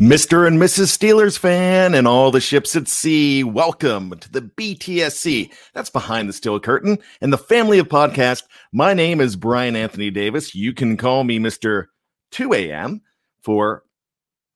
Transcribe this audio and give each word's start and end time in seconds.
Mr. 0.00 0.44
and 0.44 0.60
Mrs. 0.60 0.86
Steelers 0.86 1.38
fan 1.38 1.94
and 1.94 2.08
all 2.08 2.32
the 2.32 2.40
ships 2.40 2.74
at 2.74 2.88
sea, 2.88 3.44
welcome 3.44 4.10
to 4.18 4.32
the 4.32 4.40
BTSC. 4.40 5.52
That's 5.72 5.88
behind 5.88 6.28
the 6.28 6.32
steel 6.32 6.58
curtain 6.58 6.98
and 7.20 7.32
the 7.32 7.38
family 7.38 7.78
of 7.78 7.88
podcast. 7.88 8.42
My 8.72 8.92
name 8.92 9.20
is 9.20 9.36
Brian 9.36 9.76
Anthony 9.76 10.10
Davis. 10.10 10.52
You 10.52 10.72
can 10.72 10.96
call 10.96 11.22
me 11.22 11.38
Mr. 11.38 11.86
2 12.32 12.54
a.m. 12.54 13.02
for 13.42 13.84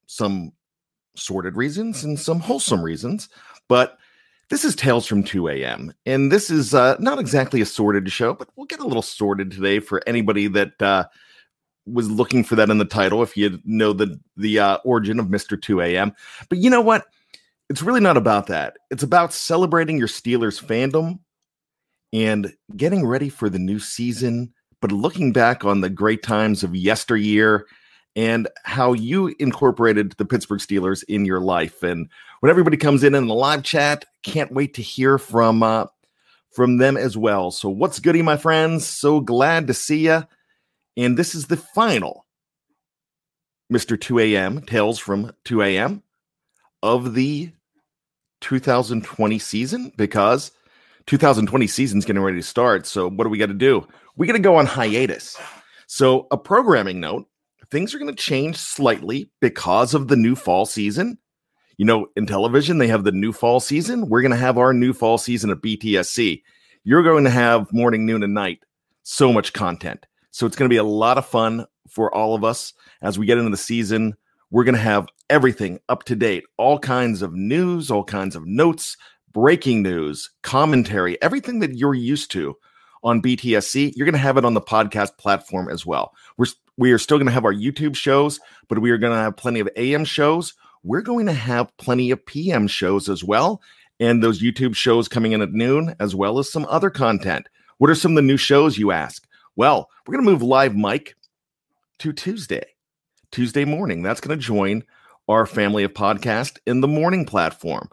some 0.07 0.51
sordid 1.15 1.55
reasons 1.55 2.03
and 2.03 2.19
some 2.19 2.41
wholesome 2.41 2.83
reasons, 2.83 3.29
but 3.69 3.97
this 4.51 4.65
is 4.65 4.75
Tales 4.75 5.07
from 5.07 5.23
2 5.23 5.51
a.m. 5.51 5.95
And 6.05 6.33
this 6.33 6.51
is 6.51 6.75
uh, 6.75 6.97
not 6.99 7.21
exactly 7.21 7.61
a 7.61 7.67
sordid 7.67 8.11
show, 8.11 8.35
but 8.35 8.49
we'll 8.57 8.67
get 8.67 8.81
a 8.81 8.87
little 8.87 9.03
sordid 9.03 9.53
today 9.53 9.79
for 9.79 10.03
anybody 10.05 10.49
that 10.49 10.83
uh, 10.83 11.05
was 11.93 12.11
looking 12.11 12.45
for 12.45 12.57
that 12.57 12.71
in 12.71 12.79
the 12.79 12.85
title 12.85 13.23
if 13.23 13.37
you 13.37 13.61
know 13.65 13.93
the 13.93 14.19
the 14.37 14.59
uh, 14.59 14.79
origin 14.85 15.19
of 15.19 15.27
Mr. 15.27 15.61
2 15.61 15.81
a.m. 15.81 16.13
But 16.49 16.59
you 16.59 16.71
know 16.71 16.81
what? 16.81 17.07
It's 17.71 17.83
really 17.83 18.01
not 18.01 18.17
about 18.17 18.47
that. 18.47 18.77
It's 18.91 19.03
about 19.03 19.33
celebrating 19.33 19.99
your 19.99 20.09
Steelers 20.09 20.63
fandom 20.63 21.19
and 22.13 22.55
getting 22.77 23.07
ready 23.07 23.29
for 23.29 23.51
the 23.51 23.59
new 23.59 23.79
season, 23.79 24.53
but 24.81 24.93
looking 24.93 25.33
back 25.33 25.65
on 25.65 25.83
the 25.83 25.91
great 25.91 26.23
times 26.23 26.63
of 26.63 26.75
yesteryear 26.75 27.67
and 28.17 28.49
how 28.65 28.95
you 28.95 29.35
incorporated 29.39 30.13
the 30.13 30.25
Pittsburgh 30.25 30.61
Steelers 30.61 31.05
in 31.09 31.25
your 31.25 31.41
life. 31.41 31.83
And 31.83 32.09
when 32.41 32.51
everybody 32.51 32.77
comes 32.77 33.05
in 33.05 33.15
in 33.15 33.27
the 33.27 33.35
live 33.35 33.63
chat, 33.63 34.05
can't 34.23 34.53
wait 34.53 34.75
to 34.75 34.83
hear 34.83 35.19
from 35.19 35.63
uh, 35.63 35.87
from 36.51 36.79
them 36.79 36.97
as 36.97 37.17
well. 37.17 37.51
So 37.51 37.69
what's 37.69 38.01
goody, 38.01 38.23
my 38.23 38.37
friends? 38.37 38.87
So 38.87 39.21
glad 39.21 39.67
to 39.67 39.75
see 39.75 40.07
you. 40.07 40.25
And 40.99 41.17
this 41.17 41.37
is 41.37 41.47
the 41.47 41.57
final 41.57 42.27
Mr. 43.73 43.99
2 43.99 44.19
a.m. 44.19 44.61
Tales 44.63 44.99
from 44.99 45.33
2 45.45 45.63
a.m. 45.63 46.03
of 46.83 47.15
the 47.15 47.53
2020 48.41 49.39
season 49.39 49.93
because 49.97 50.51
2020 51.07 51.67
season's 51.69 52.05
getting 52.05 52.23
ready 52.23 52.39
to 52.39 52.43
start. 52.43 52.85
So 52.85 53.09
what 53.09 53.25
do 53.25 53.31
we 53.31 53.39
got 53.39 53.47
to 53.47 53.55
do? 53.55 53.87
We 54.17 54.27
got 54.27 54.33
to 54.33 54.41
go 54.41 54.57
on 54.57 54.67
hiatus. 54.67 55.39
So 55.87 56.27
a 56.33 56.37
programming 56.37 56.99
note, 56.99 57.27
things 57.71 57.95
are 57.95 57.99
going 57.99 58.15
to 58.15 58.23
change 58.23 58.57
slightly 58.57 59.31
because 59.41 59.95
of 59.95 60.09
the 60.09 60.17
new 60.17 60.35
fall 60.35 60.67
season. 60.67 61.17
You 61.77 61.85
know, 61.85 62.09
in 62.17 62.27
television, 62.27 62.79
they 62.79 62.89
have 62.89 63.05
the 63.05 63.13
new 63.13 63.33
fall 63.33 63.61
season. 63.61 64.09
We're 64.09 64.23
going 64.23 64.33
to 64.33 64.37
have 64.37 64.59
our 64.59 64.73
new 64.73 64.93
fall 64.93 65.17
season 65.17 65.51
at 65.51 65.59
BTSC. 65.59 66.43
You're 66.83 67.05
going 67.05 67.23
to 67.23 67.31
have 67.31 67.73
morning, 67.73 68.05
noon, 68.05 68.25
and 68.25 68.35
night. 68.35 68.65
So 69.05 69.33
much 69.33 69.53
content. 69.53 70.05
So 70.31 70.47
it's 70.47 70.57
going 70.57 70.69
to 70.69 70.73
be 70.73 70.79
a 70.79 70.85
lot 70.85 71.19
of 71.19 71.27
fun 71.27 71.67
for 71.89 72.15
all 72.15 72.35
of 72.35 72.45
us 72.45 72.73
as 73.03 73.19
we 73.19 73.27
get 73.27 73.39
into 73.39 73.51
the 73.51 73.57
season. 73.57 74.17
We're 74.51 74.65
going 74.65 74.75
to 74.75 74.81
have 74.81 75.09
everything 75.31 75.79
up 75.89 76.05
to 76.05 76.17
date, 76.17 76.45
all 76.57 76.79
kinds 76.79 77.23
of 77.23 77.35
news, 77.35 77.91
all 77.91 78.05
kinds 78.05 78.37
of 78.37 78.47
notes, 78.47 78.97
breaking 79.33 79.83
news, 79.83 80.31
commentary, 80.43 81.21
everything 81.23 81.61
that 81.61 81.75
you're 81.75 81.95
used 81.95 82.31
to 82.33 82.57
on 83.03 83.23
BTSC. 83.23 83.93
You're 83.95 84.07
going 84.07 84.13
to 84.13 84.19
have 84.19 84.37
it 84.37 84.45
on 84.45 84.55
the 84.55 84.61
podcast 84.61 85.19
platform 85.19 85.69
as 85.69 85.85
well. 85.85 86.15
We're 86.37 86.47
we 86.77 86.93
are 86.93 86.99
still 86.99 87.19
going 87.19 87.27
to 87.27 87.33
have 87.33 87.45
our 87.45 87.53
YouTube 87.53 87.97
shows, 87.97 88.39
but 88.69 88.79
we 88.79 88.93
are 88.93 88.99
going 88.99 89.13
to 89.13 89.19
have 89.19 89.37
plenty 89.37 89.59
of 89.59 89.69
AM 89.75 90.05
shows. 90.05 90.55
We're 90.85 91.03
going 91.03 91.27
to 91.27 91.33
have 91.33 91.77
plenty 91.77 92.13
of 92.13 92.25
PM 92.25 92.69
shows 92.69 93.09
as 93.09 93.25
well, 93.25 93.61
and 93.99 94.23
those 94.23 94.41
YouTube 94.41 94.77
shows 94.77 95.09
coming 95.09 95.33
in 95.33 95.43
at 95.43 95.51
noon, 95.51 95.97
as 95.99 96.15
well 96.15 96.39
as 96.39 96.51
some 96.51 96.67
other 96.71 96.89
content. 96.89 97.49
What 97.79 97.91
are 97.91 97.97
some 97.97 98.13
of 98.13 98.17
the 98.17 98.23
new 98.23 98.37
shows 98.37 98.79
you 98.79 98.93
ask? 98.93 99.27
Well, 99.59 99.91
we're 100.07 100.13
going 100.13 100.25
to 100.25 100.31
move 100.31 100.43
live 100.45 100.77
Mike 100.77 101.17
to 101.99 102.13
Tuesday, 102.13 102.65
Tuesday 103.33 103.65
morning. 103.65 104.05
That's 104.05 104.21
going 104.21 104.39
to 104.39 104.41
join 104.41 104.85
our 105.27 105.47
family 105.47 105.83
of 105.83 105.93
podcast 105.93 106.59
in 106.65 106.81
the 106.81 106.87
morning 106.87 107.27
platform. 107.27 107.91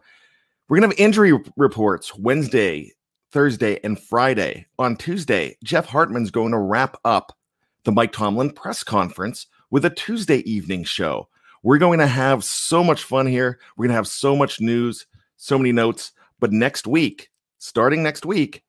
We're 0.70 0.78
going 0.78 0.92
to 0.92 0.96
have 0.96 1.03
injury 1.03 1.34
reports 1.58 2.16
Wednesday, 2.20 2.92
Thursday, 3.31 3.80
and 3.84 4.00
Friday. 4.00 4.68
On 4.78 4.96
Tuesday, 4.96 5.58
Jeff 5.64 5.88
Hartman's 5.88 6.30
going 6.30 6.52
to 6.52 6.59
wrap 6.59 6.98
up 7.03 7.36
the 7.84 7.92
Mike 7.92 8.12
Tomlin 8.12 8.52
press 8.52 8.84
conference 8.84 9.47
with 9.72 9.86
a 9.86 9.90
Tuesday 9.90 10.47
evening 10.47 10.84
show. 10.84 11.28
We're 11.64 11.79
going 11.79 11.97
to 11.97 12.06
have 12.06 12.44
so 12.44 12.84
much 12.84 13.06
fun 13.06 13.26
here. 13.26 13.58
We're 13.76 13.85
going 13.85 13.94
to 13.94 13.96
have 13.96 14.08
so 14.08 14.35
much 14.35 14.62
news, 14.62 15.08
so 15.38 15.58
many 15.58 15.72
notes. 15.72 16.12
But 16.40 16.52
next 16.52 16.85
week, 16.85 17.32
starting 17.58 18.03
next 18.03 18.23
week, 18.23 18.62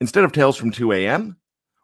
instead 0.00 0.22
of 0.22 0.30
Tales 0.30 0.56
from 0.56 0.70
2 0.70 0.92
a.m., 0.92 1.38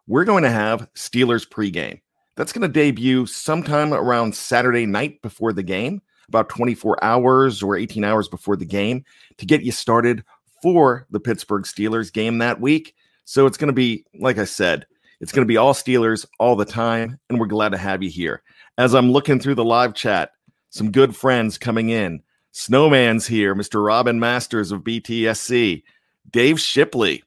we're 0.07 0.25
going 0.25 0.43
to 0.43 0.49
have 0.49 0.87
Steelers 0.93 1.47
pregame. 1.47 2.01
That's 2.35 2.51
going 2.51 2.63
to 2.63 2.67
debut 2.67 3.25
sometime 3.25 3.93
around 3.93 4.35
Saturday 4.35 4.85
night 4.85 5.21
before 5.21 5.53
the 5.53 5.63
game, 5.63 6.01
about 6.27 6.49
24 6.49 7.03
hours 7.03 7.61
or 7.61 7.75
18 7.75 8.03
hours 8.03 8.27
before 8.27 8.55
the 8.55 8.65
game 8.65 9.05
to 9.37 9.45
get 9.45 9.61
you 9.61 9.71
started 9.71 10.23
for 10.61 11.05
the 11.11 11.19
Pittsburgh 11.19 11.63
Steelers 11.63 12.11
game 12.11 12.39
that 12.39 12.59
week. 12.59 12.95
So 13.25 13.45
it's 13.45 13.57
going 13.57 13.67
to 13.67 13.73
be, 13.73 14.05
like 14.19 14.37
I 14.37 14.45
said, 14.45 14.85
it's 15.19 15.31
going 15.31 15.45
to 15.45 15.51
be 15.51 15.57
all 15.57 15.73
Steelers 15.73 16.25
all 16.39 16.55
the 16.55 16.65
time, 16.65 17.19
and 17.29 17.39
we're 17.39 17.47
glad 17.47 17.69
to 17.69 17.77
have 17.77 18.03
you 18.03 18.09
here. 18.09 18.41
As 18.77 18.93
I'm 18.93 19.11
looking 19.11 19.39
through 19.39 19.55
the 19.55 19.63
live 19.63 19.93
chat, 19.93 20.31
some 20.69 20.91
good 20.91 21.15
friends 21.15 21.57
coming 21.57 21.89
in. 21.89 22.21
Snowman's 22.51 23.25
here, 23.25 23.55
Mr. 23.55 23.85
Robin 23.85 24.19
Masters 24.19 24.71
of 24.71 24.83
BTSC. 24.83 25.83
Dave 26.29 26.59
Shipley 26.59 27.23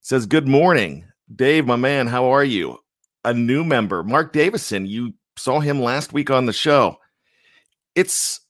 says, 0.00 0.26
Good 0.26 0.48
morning. 0.48 1.05
Dave, 1.34 1.66
my 1.66 1.76
man, 1.76 2.06
how 2.06 2.26
are 2.26 2.44
you? 2.44 2.78
A 3.24 3.34
new 3.34 3.64
member, 3.64 4.02
Mark 4.02 4.32
Davison. 4.32 4.86
You 4.86 5.14
saw 5.36 5.60
him 5.60 5.80
last 5.80 6.12
week 6.12 6.30
on 6.30 6.46
the 6.46 6.52
show. 6.52 6.98
It's 7.94 8.40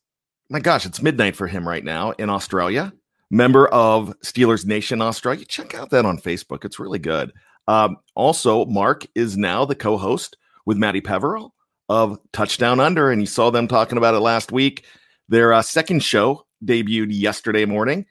my 0.48 0.60
gosh, 0.60 0.86
it's 0.86 1.02
midnight 1.02 1.34
for 1.34 1.46
him 1.46 1.66
right 1.66 1.84
now 1.84 2.12
in 2.12 2.30
Australia. 2.30 2.92
Member 3.30 3.66
of 3.68 4.14
Steelers 4.20 4.64
Nation 4.64 5.02
Australia. 5.02 5.44
Check 5.44 5.74
out 5.74 5.90
that 5.90 6.04
on 6.04 6.18
Facebook. 6.18 6.64
It's 6.64 6.78
really 6.78 7.00
good. 7.00 7.32
Um, 7.66 7.96
also, 8.14 8.64
Mark 8.66 9.06
is 9.16 9.36
now 9.36 9.64
the 9.64 9.74
co-host 9.74 10.36
with 10.64 10.76
Maddie 10.76 11.00
Peverell 11.00 11.52
of 11.88 12.18
Touchdown 12.32 12.78
Under, 12.78 13.10
and 13.10 13.20
you 13.20 13.26
saw 13.26 13.50
them 13.50 13.66
talking 13.66 13.98
about 13.98 14.14
it 14.14 14.20
last 14.20 14.52
week. 14.52 14.84
Their 15.28 15.52
uh, 15.52 15.62
second 15.62 16.04
show 16.04 16.46
debuted 16.64 17.08
yesterday 17.10 17.64
morning 17.64 18.06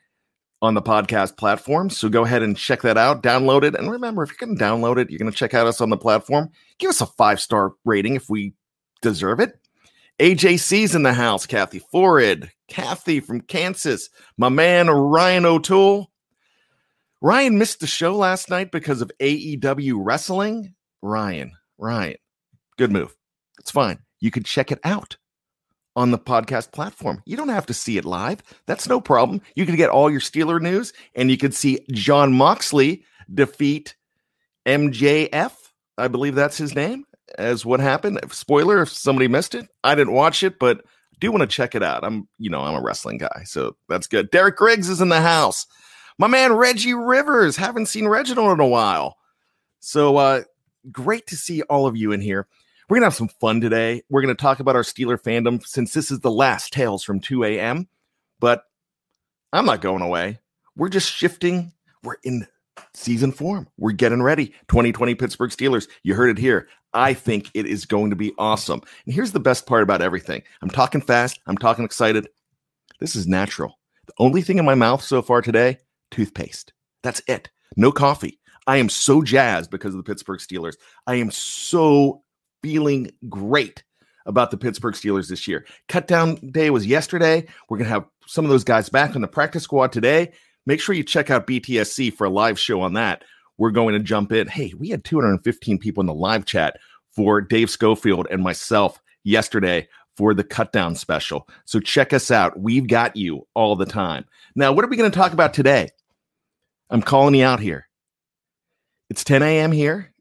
on 0.65 0.73
the 0.73 0.81
podcast 0.81 1.37
platform. 1.37 1.89
So 1.89 2.09
go 2.09 2.23
ahead 2.23 2.43
and 2.43 2.57
check 2.57 2.81
that 2.81 2.97
out, 2.97 3.23
download 3.23 3.63
it. 3.63 3.75
And 3.75 3.91
remember, 3.91 4.23
if 4.23 4.29
you're 4.29 4.47
going 4.47 4.57
to 4.57 4.63
download 4.63 4.97
it, 4.97 5.09
you're 5.09 5.19
going 5.19 5.31
to 5.31 5.37
check 5.37 5.53
out 5.53 5.67
us 5.67 5.81
on 5.81 5.89
the 5.89 5.97
platform, 5.97 6.49
give 6.79 6.89
us 6.89 7.01
a 7.01 7.05
five 7.05 7.39
star 7.39 7.73
rating 7.85 8.15
if 8.15 8.29
we 8.29 8.53
deserve 9.01 9.39
it. 9.39 9.59
AJC's 10.19 10.95
in 10.95 11.03
the 11.03 11.13
house, 11.13 11.45
Kathy 11.45 11.79
Forrid, 11.79 12.49
Kathy 12.67 13.19
from 13.19 13.41
Kansas, 13.41 14.09
my 14.37 14.49
man 14.49 14.89
Ryan 14.89 15.45
O'Toole. 15.45 16.09
Ryan 17.21 17.57
missed 17.57 17.79
the 17.79 17.87
show 17.87 18.15
last 18.15 18.49
night 18.49 18.71
because 18.71 19.01
of 19.01 19.11
AEW 19.19 19.95
wrestling. 19.97 20.73
Ryan, 21.01 21.53
Ryan, 21.77 22.15
good 22.77 22.91
move. 22.91 23.15
It's 23.59 23.71
fine. 23.71 23.99
You 24.19 24.31
could 24.31 24.45
check 24.45 24.71
it 24.71 24.79
out 24.83 25.17
on 25.95 26.11
the 26.11 26.19
podcast 26.19 26.71
platform. 26.71 27.21
You 27.25 27.37
don't 27.37 27.49
have 27.49 27.65
to 27.67 27.73
see 27.73 27.97
it 27.97 28.05
live. 28.05 28.43
That's 28.65 28.87
no 28.87 28.99
problem. 28.99 29.41
You 29.55 29.65
can 29.65 29.75
get 29.75 29.89
all 29.89 30.11
your 30.11 30.19
Steeler 30.19 30.61
news 30.61 30.93
and 31.15 31.31
you 31.31 31.37
can 31.37 31.51
see 31.51 31.85
Jon 31.91 32.33
Moxley 32.33 33.05
defeat 33.33 33.95
MJF. 34.65 35.53
I 35.97 36.07
believe 36.07 36.35
that's 36.35 36.57
his 36.57 36.75
name, 36.75 37.05
as 37.37 37.65
what 37.65 37.79
happened. 37.79 38.19
Spoiler 38.31 38.81
if 38.81 38.89
somebody 38.89 39.27
missed 39.27 39.55
it. 39.55 39.67
I 39.83 39.95
didn't 39.95 40.13
watch 40.13 40.43
it, 40.43 40.59
but 40.59 40.79
I 40.79 41.17
do 41.19 41.31
want 41.31 41.41
to 41.41 41.47
check 41.47 41.75
it 41.75 41.83
out. 41.83 42.03
I'm, 42.03 42.27
you 42.37 42.49
know, 42.49 42.61
I'm 42.61 42.75
a 42.75 42.81
wrestling 42.83 43.17
guy, 43.17 43.43
so 43.45 43.75
that's 43.87 44.07
good. 44.07 44.29
Derek 44.31 44.57
Griggs 44.57 44.89
is 44.89 44.99
in 44.99 45.09
the 45.09 45.21
house. 45.21 45.65
My 46.17 46.27
man 46.27 46.53
Reggie 46.53 46.93
Rivers. 46.93 47.55
Haven't 47.55 47.87
seen 47.87 48.07
Reginald 48.07 48.53
in 48.53 48.59
a 48.59 48.67
while. 48.67 49.17
So 49.79 50.17
uh 50.17 50.41
great 50.91 51.27
to 51.27 51.35
see 51.35 51.61
all 51.63 51.87
of 51.87 51.95
you 51.97 52.11
in 52.11 52.21
here. 52.21 52.47
We're 52.87 52.95
going 52.95 53.01
to 53.01 53.07
have 53.07 53.15
some 53.15 53.29
fun 53.29 53.61
today. 53.61 54.03
We're 54.09 54.21
going 54.21 54.35
to 54.35 54.41
talk 54.41 54.59
about 54.59 54.75
our 54.75 54.83
Steeler 54.83 55.19
fandom 55.19 55.65
since 55.65 55.93
this 55.93 56.11
is 56.11 56.19
the 56.19 56.29
last 56.29 56.71
Tales 56.71 57.03
from 57.03 57.19
2 57.19 57.43
a.m. 57.43 57.87
But 58.39 58.63
I'm 59.51 59.65
not 59.65 59.81
going 59.81 60.03
away. 60.03 60.39
We're 60.77 60.89
just 60.89 61.11
shifting. 61.11 61.73
We're 62.03 62.17
in 62.23 62.45
season 62.93 63.31
form. 63.31 63.67
We're 63.77 63.91
getting 63.93 64.21
ready. 64.21 64.47
2020 64.67 65.15
Pittsburgh 65.15 65.49
Steelers. 65.49 65.87
You 66.03 66.13
heard 66.13 66.29
it 66.29 66.37
here. 66.37 66.67
I 66.93 67.15
think 67.15 67.49
it 67.55 67.65
is 67.65 67.85
going 67.85 68.11
to 68.11 68.15
be 68.15 68.33
awesome. 68.37 68.81
And 69.05 69.15
here's 69.15 69.31
the 69.31 69.39
best 69.39 69.65
part 69.65 69.81
about 69.81 70.03
everything 70.03 70.43
I'm 70.61 70.69
talking 70.69 71.01
fast, 71.01 71.39
I'm 71.47 71.57
talking 71.57 71.85
excited. 71.85 72.29
This 72.99 73.15
is 73.15 73.25
natural. 73.25 73.79
The 74.05 74.13
only 74.19 74.43
thing 74.43 74.59
in 74.59 74.65
my 74.65 74.75
mouth 74.75 75.01
so 75.01 75.21
far 75.21 75.41
today 75.41 75.79
toothpaste. 76.11 76.71
That's 77.01 77.21
it. 77.27 77.49
No 77.75 77.91
coffee. 77.91 78.39
I 78.67 78.77
am 78.77 78.89
so 78.89 79.21
jazzed 79.21 79.71
because 79.71 79.93
of 79.93 79.97
the 79.97 80.03
Pittsburgh 80.03 80.39
Steelers. 80.39 80.75
I 81.07 81.15
am 81.15 81.31
so 81.31 82.23
feeling 82.65 83.11
great 83.29 83.83
about 84.25 84.49
the 84.49 84.57
Pittsburgh 84.57 84.95
Steelers 84.95 85.29
this 85.29 85.47
year. 85.47 85.67
Cut 85.87 86.07
down 86.07 86.33
day 86.49 86.71
was 86.71 86.87
yesterday. 86.87 87.45
We're 87.69 87.77
going 87.77 87.85
to 87.85 87.93
have 87.93 88.05
some 88.25 88.43
of 88.43 88.49
those 88.49 88.63
guys 88.63 88.89
back 88.89 89.15
on 89.15 89.21
the 89.21 89.27
practice 89.27 89.61
squad 89.61 89.91
today. 89.91 90.31
Make 90.65 90.81
sure 90.81 90.95
you 90.95 91.03
check 91.03 91.29
out 91.29 91.45
BTSC 91.45 92.11
for 92.11 92.25
a 92.25 92.29
live 92.31 92.57
show 92.57 92.81
on 92.81 92.93
that. 92.93 93.23
We're 93.59 93.69
going 93.69 93.93
to 93.93 93.99
jump 93.99 94.31
in. 94.31 94.47
Hey, 94.47 94.73
we 94.75 94.89
had 94.89 95.03
215 95.03 95.77
people 95.77 96.01
in 96.01 96.07
the 96.07 96.13
live 96.15 96.45
chat 96.45 96.77
for 97.07 97.39
Dave 97.39 97.69
Schofield 97.69 98.25
and 98.31 98.41
myself 98.41 98.99
yesterday 99.23 99.87
for 100.17 100.33
the 100.33 100.43
cut 100.43 100.73
down 100.73 100.95
special. 100.95 101.47
So 101.65 101.79
check 101.79 102.13
us 102.13 102.31
out. 102.31 102.59
We've 102.59 102.87
got 102.87 103.15
you 103.15 103.45
all 103.53 103.75
the 103.75 103.85
time. 103.85 104.25
Now, 104.55 104.73
what 104.73 104.83
are 104.83 104.87
we 104.87 104.97
going 104.97 105.11
to 105.11 105.15
talk 105.15 105.33
about 105.33 105.53
today? 105.53 105.89
I'm 106.89 107.03
calling 107.03 107.35
you 107.35 107.45
out 107.45 107.59
here. 107.59 107.87
It's 109.11 109.23
10 109.23 109.43
a.m. 109.43 109.71
here 109.71 110.14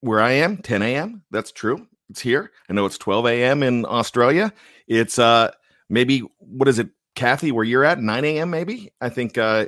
where 0.00 0.20
I 0.20 0.32
am, 0.32 0.58
10 0.58 0.82
a.m. 0.82 1.22
That's 1.30 1.52
true. 1.52 1.86
It's 2.10 2.20
here. 2.20 2.50
I 2.68 2.72
know 2.72 2.86
it's 2.86 2.98
12 2.98 3.26
a.m. 3.26 3.62
in 3.62 3.84
Australia. 3.86 4.52
It's 4.86 5.18
uh 5.18 5.50
maybe 5.88 6.20
what 6.38 6.68
is 6.68 6.78
it, 6.78 6.88
Kathy, 7.14 7.52
where 7.52 7.64
you're 7.64 7.84
at? 7.84 8.00
9 8.00 8.24
a.m. 8.24 8.50
maybe. 8.50 8.92
I 9.00 9.08
think 9.08 9.36
uh 9.38 9.66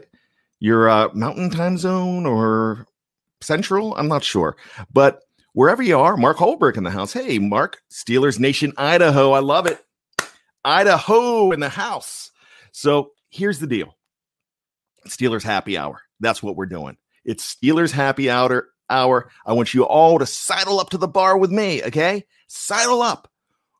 your 0.61 0.89
uh, 0.91 1.09
mountain 1.15 1.51
time 1.51 1.79
zone 1.79 2.27
or 2.27 2.87
central. 3.41 3.95
I'm 3.97 4.09
not 4.09 4.23
sure, 4.23 4.57
but 4.93 5.23
wherever 5.55 5.83
you 5.83 5.99
are, 5.99 6.17
Mark 6.17 6.37
Holbrook 6.37 6.77
in 6.77 6.85
the 6.85 6.91
house. 6.91 7.13
Hey, 7.13 7.39
Mark, 7.39 7.83
Steelers 7.91 8.39
Nation, 8.39 8.73
Idaho. 8.77 9.33
I 9.33 9.41
love 9.41 9.67
it. 9.67 9.85
Idaho 10.65 11.53
in 11.53 11.61
the 11.61 11.71
house. 11.71 12.31
So 12.73 13.13
here's 13.31 13.59
the 13.59 13.67
deal 13.67 13.97
Steelers 15.09 15.43
happy 15.43 15.77
hour. 15.77 16.03
That's 16.21 16.43
what 16.43 16.57
we're 16.57 16.67
doing. 16.67 16.97
It's 17.25 17.55
Steelers 17.55 17.91
happy 17.91 18.31
hour 18.31 18.69
hour. 18.91 19.31
I 19.47 19.53
want 19.53 19.73
you 19.73 19.85
all 19.85 20.19
to 20.19 20.27
sidle 20.27 20.81
up 20.81 20.91
to 20.91 20.99
the 20.99 21.09
bar 21.09 21.39
with 21.39 21.51
me, 21.51 21.83
okay? 21.85 22.25
Sidle 22.49 23.03
up. 23.03 23.31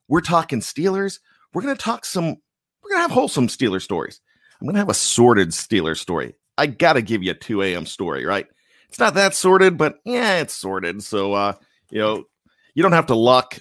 We're 0.09 0.21
talking 0.21 0.61
Steelers. 0.61 1.19
We're 1.53 1.63
going 1.63 1.77
to 1.77 1.83
talk 1.83 2.05
some, 2.05 2.27
we're 2.27 2.91
going 2.91 2.99
to 2.99 3.03
have 3.03 3.11
wholesome 3.11 3.49
Steeler 3.49 3.83
stories. 3.83 4.21
I'm 4.61 4.67
going 4.67 4.75
to 4.75 4.81
have 4.81 4.89
a 4.89 4.95
sorted 4.95 5.51
Steeler 5.51 5.97
story. 5.97 6.35
I 6.59 6.67
got 6.67 6.95
to 6.95 7.03
give 7.03 7.23
you 7.23 7.33
a 7.33 7.35
2 7.35 7.63
a.m. 7.63 7.87
story, 7.87 8.25
right? 8.25 8.47
It's 8.89 8.99
not 8.99 9.15
that 9.15 9.35
sorted, 9.35 9.79
but 9.79 9.99
yeah, 10.05 10.39
it's 10.39 10.55
sorted. 10.55 11.03
So, 11.03 11.33
uh, 11.33 11.55
you 11.91 12.01
know, 12.01 12.25
you 12.75 12.83
don't 12.83 12.93
have 12.93 13.07
to 13.07 13.15
luck. 13.15 13.59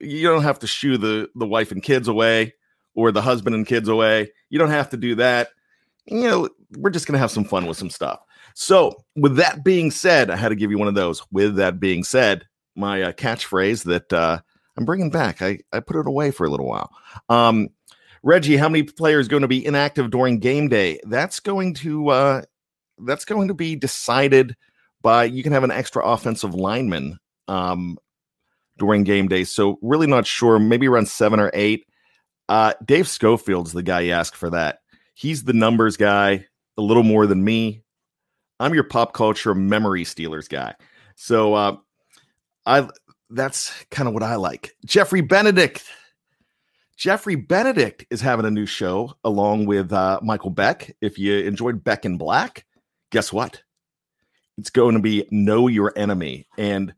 You 0.00 0.28
don't 0.28 0.42
have 0.42 0.58
to 0.60 0.66
shoo 0.66 0.96
the, 0.96 1.28
the 1.34 1.46
wife 1.46 1.70
and 1.70 1.82
kids 1.82 2.08
away 2.08 2.54
or 2.94 3.12
the 3.12 3.22
husband 3.22 3.54
and 3.54 3.66
kids 3.66 3.88
away. 3.88 4.32
You 4.48 4.58
don't 4.58 4.70
have 4.70 4.90
to 4.90 4.96
do 4.96 5.14
that. 5.16 5.50
You 6.06 6.22
know, 6.22 6.48
we're 6.76 6.90
just 6.90 7.06
going 7.06 7.14
to 7.14 7.20
have 7.20 7.30
some 7.30 7.44
fun 7.44 7.66
with 7.66 7.76
some 7.76 7.90
stuff. 7.90 8.20
So, 8.54 8.94
with 9.16 9.36
that 9.36 9.64
being 9.64 9.90
said, 9.90 10.30
I 10.30 10.36
had 10.36 10.48
to 10.48 10.56
give 10.56 10.70
you 10.70 10.78
one 10.78 10.88
of 10.88 10.94
those. 10.94 11.22
With 11.30 11.56
that 11.56 11.78
being 11.78 12.04
said, 12.04 12.46
my 12.74 13.02
uh, 13.02 13.12
catchphrase 13.12 13.84
that 13.84 14.12
uh, 14.12 14.40
I'm 14.76 14.84
bringing 14.84 15.10
back. 15.10 15.42
I, 15.42 15.60
I 15.72 15.80
put 15.80 15.96
it 15.96 16.06
away 16.06 16.30
for 16.30 16.46
a 16.46 16.50
little 16.50 16.66
while. 16.66 16.90
Um, 17.28 17.68
Reggie, 18.22 18.56
how 18.56 18.68
many 18.68 18.82
players 18.82 19.28
going 19.28 19.42
to 19.42 19.48
be 19.48 19.64
inactive 19.64 20.10
during 20.10 20.40
game 20.40 20.68
day? 20.68 21.00
That's 21.04 21.40
going 21.40 21.74
to 21.74 22.08
uh, 22.08 22.42
that's 22.98 23.24
going 23.24 23.48
to 23.48 23.54
be 23.54 23.76
decided 23.76 24.56
by 25.02 25.24
you 25.24 25.42
can 25.42 25.52
have 25.52 25.64
an 25.64 25.70
extra 25.70 26.04
offensive 26.04 26.54
lineman 26.54 27.18
um, 27.48 27.96
during 28.78 29.04
game 29.04 29.28
day. 29.28 29.44
So 29.44 29.78
really 29.80 30.06
not 30.06 30.26
sure. 30.26 30.58
Maybe 30.58 30.88
around 30.88 31.08
seven 31.08 31.40
or 31.40 31.50
eight. 31.54 31.86
Uh, 32.48 32.74
Dave 32.84 33.08
Schofield's 33.08 33.72
the 33.72 33.82
guy 33.82 34.00
you 34.00 34.12
ask 34.12 34.34
for 34.34 34.50
that. 34.50 34.79
He's 35.20 35.44
the 35.44 35.52
numbers 35.52 35.98
guy, 35.98 36.46
a 36.78 36.80
little 36.80 37.02
more 37.02 37.26
than 37.26 37.44
me. 37.44 37.82
I'm 38.58 38.72
your 38.72 38.84
pop 38.84 39.12
culture 39.12 39.54
memory 39.54 40.04
Steelers 40.04 40.48
guy. 40.48 40.74
So 41.14 41.52
uh, 41.52 41.76
I 42.64 42.88
that's 43.28 43.70
kind 43.90 44.08
of 44.08 44.14
what 44.14 44.22
I 44.22 44.36
like. 44.36 44.74
Jeffrey 44.86 45.20
Benedict. 45.20 45.84
Jeffrey 46.96 47.34
Benedict 47.34 48.06
is 48.08 48.22
having 48.22 48.46
a 48.46 48.50
new 48.50 48.64
show 48.64 49.12
along 49.22 49.66
with 49.66 49.92
uh, 49.92 50.20
Michael 50.22 50.48
Beck. 50.48 50.96
If 51.02 51.18
you 51.18 51.36
enjoyed 51.40 51.84
Beck 51.84 52.06
in 52.06 52.16
Black, 52.16 52.64
guess 53.10 53.30
what? 53.30 53.62
It's 54.56 54.70
going 54.70 54.94
to 54.94 55.02
be 55.02 55.28
Know 55.30 55.68
Your 55.68 55.92
Enemy. 55.94 56.46
And 56.56 56.94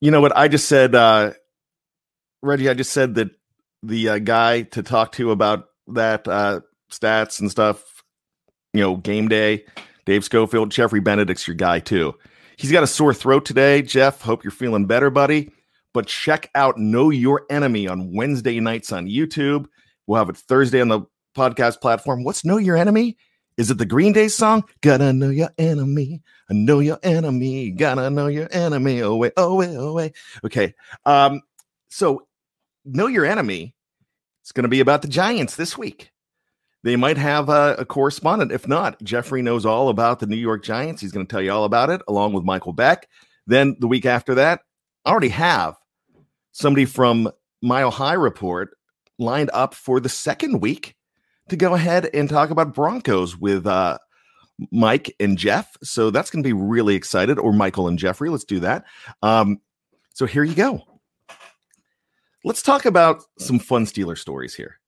you 0.00 0.10
know 0.10 0.22
what? 0.22 0.34
I 0.34 0.48
just 0.48 0.68
said, 0.68 0.94
uh, 0.94 1.32
Reggie, 2.40 2.70
I 2.70 2.74
just 2.74 2.92
said 2.92 3.16
that 3.16 3.28
the 3.82 4.08
uh, 4.08 4.18
guy 4.20 4.62
to 4.62 4.82
talk 4.82 5.12
to 5.12 5.32
about 5.32 5.66
that 5.88 6.26
uh, 6.26 6.60
stats 6.92 7.40
and 7.40 7.50
stuff, 7.50 8.02
you 8.72 8.80
know, 8.80 8.96
game 8.96 9.28
day 9.28 9.64
Dave 10.04 10.24
Schofield, 10.24 10.70
Jeffrey 10.70 11.00
Benedict's 11.00 11.46
your 11.46 11.54
guy 11.54 11.78
too. 11.78 12.14
He's 12.56 12.72
got 12.72 12.82
a 12.82 12.88
sore 12.88 13.14
throat 13.14 13.44
today. 13.44 13.82
Jeff, 13.82 14.20
hope 14.20 14.44
you're 14.44 14.50
feeling 14.50 14.86
better, 14.86 15.10
buddy. 15.10 15.50
But 15.94 16.06
check 16.06 16.50
out 16.54 16.78
Know 16.78 17.10
Your 17.10 17.44
Enemy 17.50 17.86
on 17.86 18.14
Wednesday 18.14 18.58
nights 18.60 18.92
on 18.92 19.06
YouTube. 19.06 19.66
We'll 20.06 20.18
have 20.18 20.28
it 20.28 20.36
Thursday 20.36 20.80
on 20.80 20.88
the 20.88 21.02
podcast 21.36 21.80
platform. 21.80 22.24
What's 22.24 22.44
Know 22.44 22.56
Your 22.56 22.76
Enemy? 22.76 23.16
Is 23.58 23.70
it 23.70 23.78
the 23.78 23.86
Green 23.86 24.12
Day 24.12 24.28
song? 24.28 24.64
Gotta 24.80 25.12
know 25.12 25.28
your 25.28 25.50
enemy. 25.58 26.22
I 26.50 26.54
know 26.54 26.78
your 26.78 26.98
enemy. 27.02 27.70
Gotta 27.70 28.08
know 28.08 28.26
your 28.26 28.48
enemy. 28.50 29.02
Oh 29.02 29.16
wait, 29.16 29.34
oh 29.36 29.56
wait, 29.56 29.76
oh 29.76 29.92
wait. 29.92 30.16
Okay. 30.42 30.74
Um, 31.04 31.42
so 31.90 32.26
know 32.86 33.08
your 33.08 33.26
enemy. 33.26 33.74
It's 34.40 34.52
to 34.52 34.68
be 34.68 34.80
about 34.80 35.02
the 35.02 35.08
Giants 35.08 35.56
this 35.56 35.76
week 35.76 36.11
they 36.84 36.96
might 36.96 37.16
have 37.16 37.48
a, 37.48 37.76
a, 37.78 37.84
correspondent. 37.84 38.50
If 38.50 38.66
not, 38.66 39.00
Jeffrey 39.02 39.40
knows 39.40 39.64
all 39.64 39.88
about 39.88 40.18
the 40.18 40.26
New 40.26 40.36
York 40.36 40.64
Giants. 40.64 41.00
He's 41.00 41.12
going 41.12 41.26
to 41.26 41.30
tell 41.30 41.42
you 41.42 41.52
all 41.52 41.64
about 41.64 41.90
it, 41.90 42.02
along 42.08 42.32
with 42.32 42.44
Michael 42.44 42.72
Beck. 42.72 43.08
Then 43.46 43.76
the 43.78 43.86
week 43.86 44.04
after 44.04 44.34
that, 44.34 44.60
I 45.04 45.10
already 45.10 45.28
have 45.28 45.76
somebody 46.52 46.84
from 46.84 47.30
Mile 47.62 47.90
High 47.90 48.14
Report 48.14 48.70
lined 49.18 49.50
up 49.52 49.74
for 49.74 50.00
the 50.00 50.08
second 50.08 50.60
week 50.60 50.96
to 51.48 51.56
go 51.56 51.74
ahead 51.74 52.08
and 52.12 52.28
talk 52.28 52.50
about 52.50 52.74
Broncos 52.74 53.36
with 53.36 53.66
uh, 53.66 53.98
Mike 54.70 55.14
and 55.20 55.38
Jeff. 55.38 55.76
So 55.82 56.10
that's 56.10 56.30
going 56.30 56.42
to 56.42 56.48
be 56.48 56.52
really 56.52 56.94
excited, 56.94 57.38
or 57.38 57.52
Michael 57.52 57.88
and 57.88 57.98
Jeffrey. 57.98 58.28
Let's 58.28 58.44
do 58.44 58.60
that. 58.60 58.84
Um, 59.22 59.60
so 60.14 60.26
here 60.26 60.44
you 60.44 60.54
go. 60.54 60.82
let's 62.44 62.62
talk 62.62 62.84
about 62.84 63.22
some 63.38 63.58
fun 63.58 63.86
Steeler 63.86 64.18
stories 64.18 64.54
here. 64.54 64.78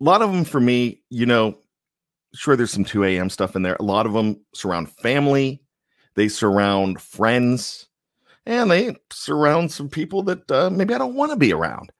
A 0.00 0.04
lot 0.04 0.22
of 0.22 0.32
them 0.32 0.44
for 0.44 0.60
me, 0.60 1.02
you 1.10 1.26
know, 1.26 1.58
sure, 2.34 2.56
there's 2.56 2.70
some 2.70 2.84
2 2.84 3.04
a.m. 3.04 3.30
stuff 3.30 3.56
in 3.56 3.62
there. 3.62 3.76
A 3.80 3.84
lot 3.84 4.06
of 4.06 4.12
them 4.12 4.40
surround 4.54 4.90
family, 4.92 5.60
they 6.14 6.28
surround 6.28 7.00
friends, 7.00 7.88
and 8.46 8.70
they 8.70 8.96
surround 9.12 9.72
some 9.72 9.88
people 9.88 10.22
that 10.24 10.50
uh, 10.50 10.70
maybe 10.70 10.94
I 10.94 10.98
don't 10.98 11.14
want 11.14 11.32
to 11.32 11.36
be 11.36 11.52
around. 11.52 11.90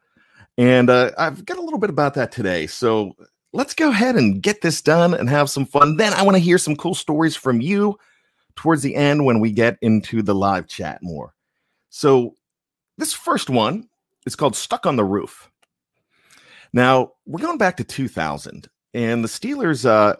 And 0.56 0.90
uh, 0.90 1.12
I've 1.18 1.44
got 1.44 1.58
a 1.58 1.62
little 1.62 1.78
bit 1.78 1.90
about 1.90 2.14
that 2.14 2.32
today. 2.32 2.66
So 2.66 3.14
let's 3.52 3.74
go 3.74 3.90
ahead 3.90 4.16
and 4.16 4.42
get 4.42 4.60
this 4.60 4.82
done 4.82 5.14
and 5.14 5.28
have 5.28 5.50
some 5.50 5.66
fun. 5.66 5.96
Then 5.96 6.12
I 6.14 6.22
want 6.22 6.36
to 6.36 6.42
hear 6.42 6.58
some 6.58 6.76
cool 6.76 6.94
stories 6.94 7.36
from 7.36 7.60
you 7.60 7.98
towards 8.56 8.82
the 8.82 8.96
end 8.96 9.24
when 9.24 9.40
we 9.40 9.52
get 9.52 9.78
into 9.82 10.22
the 10.22 10.34
live 10.34 10.66
chat 10.66 10.98
more. 11.00 11.32
So 11.90 12.34
this 12.96 13.12
first 13.12 13.48
one 13.48 13.88
is 14.26 14.34
called 14.34 14.56
Stuck 14.56 14.84
on 14.84 14.96
the 14.96 15.04
Roof. 15.04 15.48
Now, 16.72 17.12
we're 17.26 17.42
going 17.42 17.58
back 17.58 17.76
to 17.78 17.84
2000, 17.84 18.68
and 18.94 19.24
the 19.24 19.28
Steelers 19.28 19.84
uh, 19.84 20.16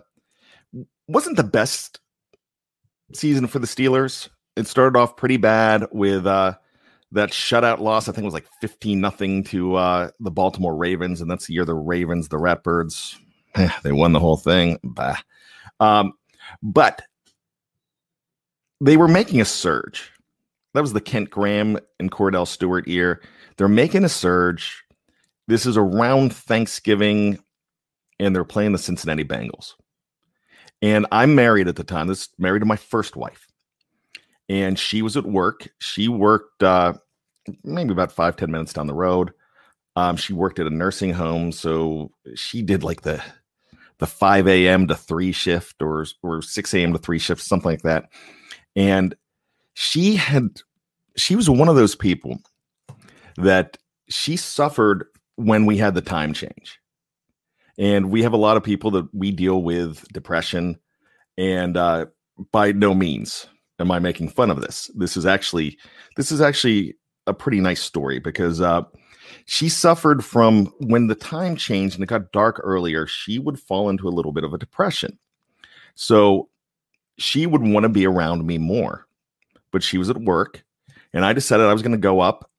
wasn't 1.06 1.36
the 1.36 1.44
best 1.44 2.00
season 3.12 3.46
for 3.46 3.58
the 3.58 3.66
Steelers. 3.66 4.28
It 4.56 4.66
started 4.66 4.98
off 4.98 5.16
pretty 5.16 5.36
bad 5.36 5.86
with 5.92 6.26
uh, 6.26 6.54
that 7.12 7.30
shutout 7.30 7.80
loss. 7.80 8.08
I 8.08 8.12
think 8.12 8.22
it 8.22 8.26
was 8.26 8.34
like 8.34 8.48
15 8.60 9.00
nothing 9.00 9.44
to 9.44 9.76
uh, 9.76 10.10
the 10.20 10.30
Baltimore 10.30 10.74
Ravens, 10.74 11.20
and 11.20 11.30
that's 11.30 11.46
the 11.46 11.54
year 11.54 11.64
the 11.64 11.74
Ravens, 11.74 12.28
the 12.28 12.38
Ratbirds, 12.38 13.16
eh, 13.54 13.70
they 13.82 13.92
won 13.92 14.12
the 14.12 14.20
whole 14.20 14.36
thing. 14.36 14.78
Bah. 14.82 15.16
Um, 15.80 16.12
but 16.62 17.02
they 18.80 18.96
were 18.96 19.08
making 19.08 19.40
a 19.40 19.44
surge. 19.44 20.12
That 20.74 20.82
was 20.82 20.92
the 20.92 21.00
Kent 21.00 21.30
Graham 21.30 21.78
and 21.98 22.10
Kordell 22.10 22.46
Stewart 22.46 22.86
year. 22.86 23.22
They're 23.56 23.68
making 23.68 24.04
a 24.04 24.08
surge. 24.08 24.84
This 25.48 25.64
is 25.64 25.76
around 25.78 26.34
Thanksgiving, 26.34 27.38
and 28.20 28.36
they're 28.36 28.44
playing 28.44 28.72
the 28.72 28.78
Cincinnati 28.78 29.24
Bengals. 29.24 29.72
And 30.82 31.06
I'm 31.10 31.34
married 31.34 31.68
at 31.68 31.76
the 31.76 31.84
time. 31.84 32.06
This 32.06 32.28
married 32.38 32.60
to 32.60 32.66
my 32.66 32.76
first 32.76 33.16
wife. 33.16 33.48
And 34.50 34.78
she 34.78 35.02
was 35.02 35.16
at 35.16 35.24
work. 35.24 35.68
She 35.80 36.06
worked 36.06 36.62
uh, 36.62 36.92
maybe 37.64 37.92
about 37.92 38.12
five 38.12 38.36
ten 38.36 38.50
minutes 38.50 38.74
down 38.74 38.86
the 38.86 38.94
road. 38.94 39.32
Um, 39.96 40.16
she 40.16 40.34
worked 40.34 40.58
at 40.58 40.66
a 40.66 40.70
nursing 40.70 41.12
home. 41.12 41.50
So 41.50 42.12
she 42.34 42.62
did 42.62 42.84
like 42.84 43.00
the 43.02 43.22
the 43.98 44.06
5 44.06 44.46
a.m. 44.46 44.86
to 44.86 44.94
3 44.94 45.32
shift 45.32 45.82
or 45.82 46.06
or 46.22 46.40
6 46.40 46.74
a.m. 46.74 46.92
to 46.92 46.98
3 46.98 47.18
shift, 47.18 47.42
something 47.42 47.70
like 47.70 47.82
that. 47.82 48.10
And 48.76 49.16
she 49.74 50.14
had 50.16 50.60
she 51.16 51.34
was 51.34 51.50
one 51.50 51.68
of 51.68 51.74
those 51.74 51.96
people 51.96 52.38
that 53.36 53.76
she 54.08 54.36
suffered 54.36 55.06
when 55.38 55.66
we 55.66 55.76
had 55.76 55.94
the 55.94 56.02
time 56.02 56.32
change. 56.32 56.80
And 57.78 58.10
we 58.10 58.24
have 58.24 58.32
a 58.32 58.38
lot 58.38 58.56
of 58.56 58.64
people 58.64 58.90
that 58.90 59.08
we 59.14 59.30
deal 59.30 59.62
with 59.62 60.06
depression. 60.12 60.80
And 61.36 61.76
uh, 61.76 62.06
by 62.50 62.72
no 62.72 62.92
means 62.92 63.46
am 63.78 63.92
I 63.92 64.00
making 64.00 64.30
fun 64.30 64.50
of 64.50 64.60
this. 64.60 64.90
This 64.96 65.16
is 65.16 65.24
actually 65.24 65.78
this 66.16 66.32
is 66.32 66.40
actually 66.40 66.96
a 67.28 67.32
pretty 67.32 67.60
nice 67.60 67.80
story 67.80 68.18
because 68.18 68.60
uh, 68.60 68.82
she 69.46 69.68
suffered 69.68 70.24
from 70.24 70.66
when 70.80 71.06
the 71.06 71.14
time 71.14 71.54
changed 71.54 71.94
and 71.94 72.02
it 72.02 72.08
got 72.08 72.32
dark 72.32 72.60
earlier. 72.64 73.06
She 73.06 73.38
would 73.38 73.60
fall 73.60 73.88
into 73.88 74.08
a 74.08 74.10
little 74.10 74.32
bit 74.32 74.42
of 74.42 74.52
a 74.52 74.58
depression. 74.58 75.16
So 75.94 76.48
she 77.16 77.46
would 77.46 77.62
want 77.62 77.84
to 77.84 77.88
be 77.88 78.06
around 78.06 78.44
me 78.44 78.58
more, 78.58 79.06
but 79.70 79.84
she 79.84 79.98
was 79.98 80.10
at 80.10 80.18
work, 80.18 80.64
and 81.12 81.24
I 81.24 81.32
decided 81.32 81.66
I 81.66 81.72
was 81.72 81.82
going 81.82 81.92
to 81.92 81.98
go 81.98 82.20
up 82.20 82.50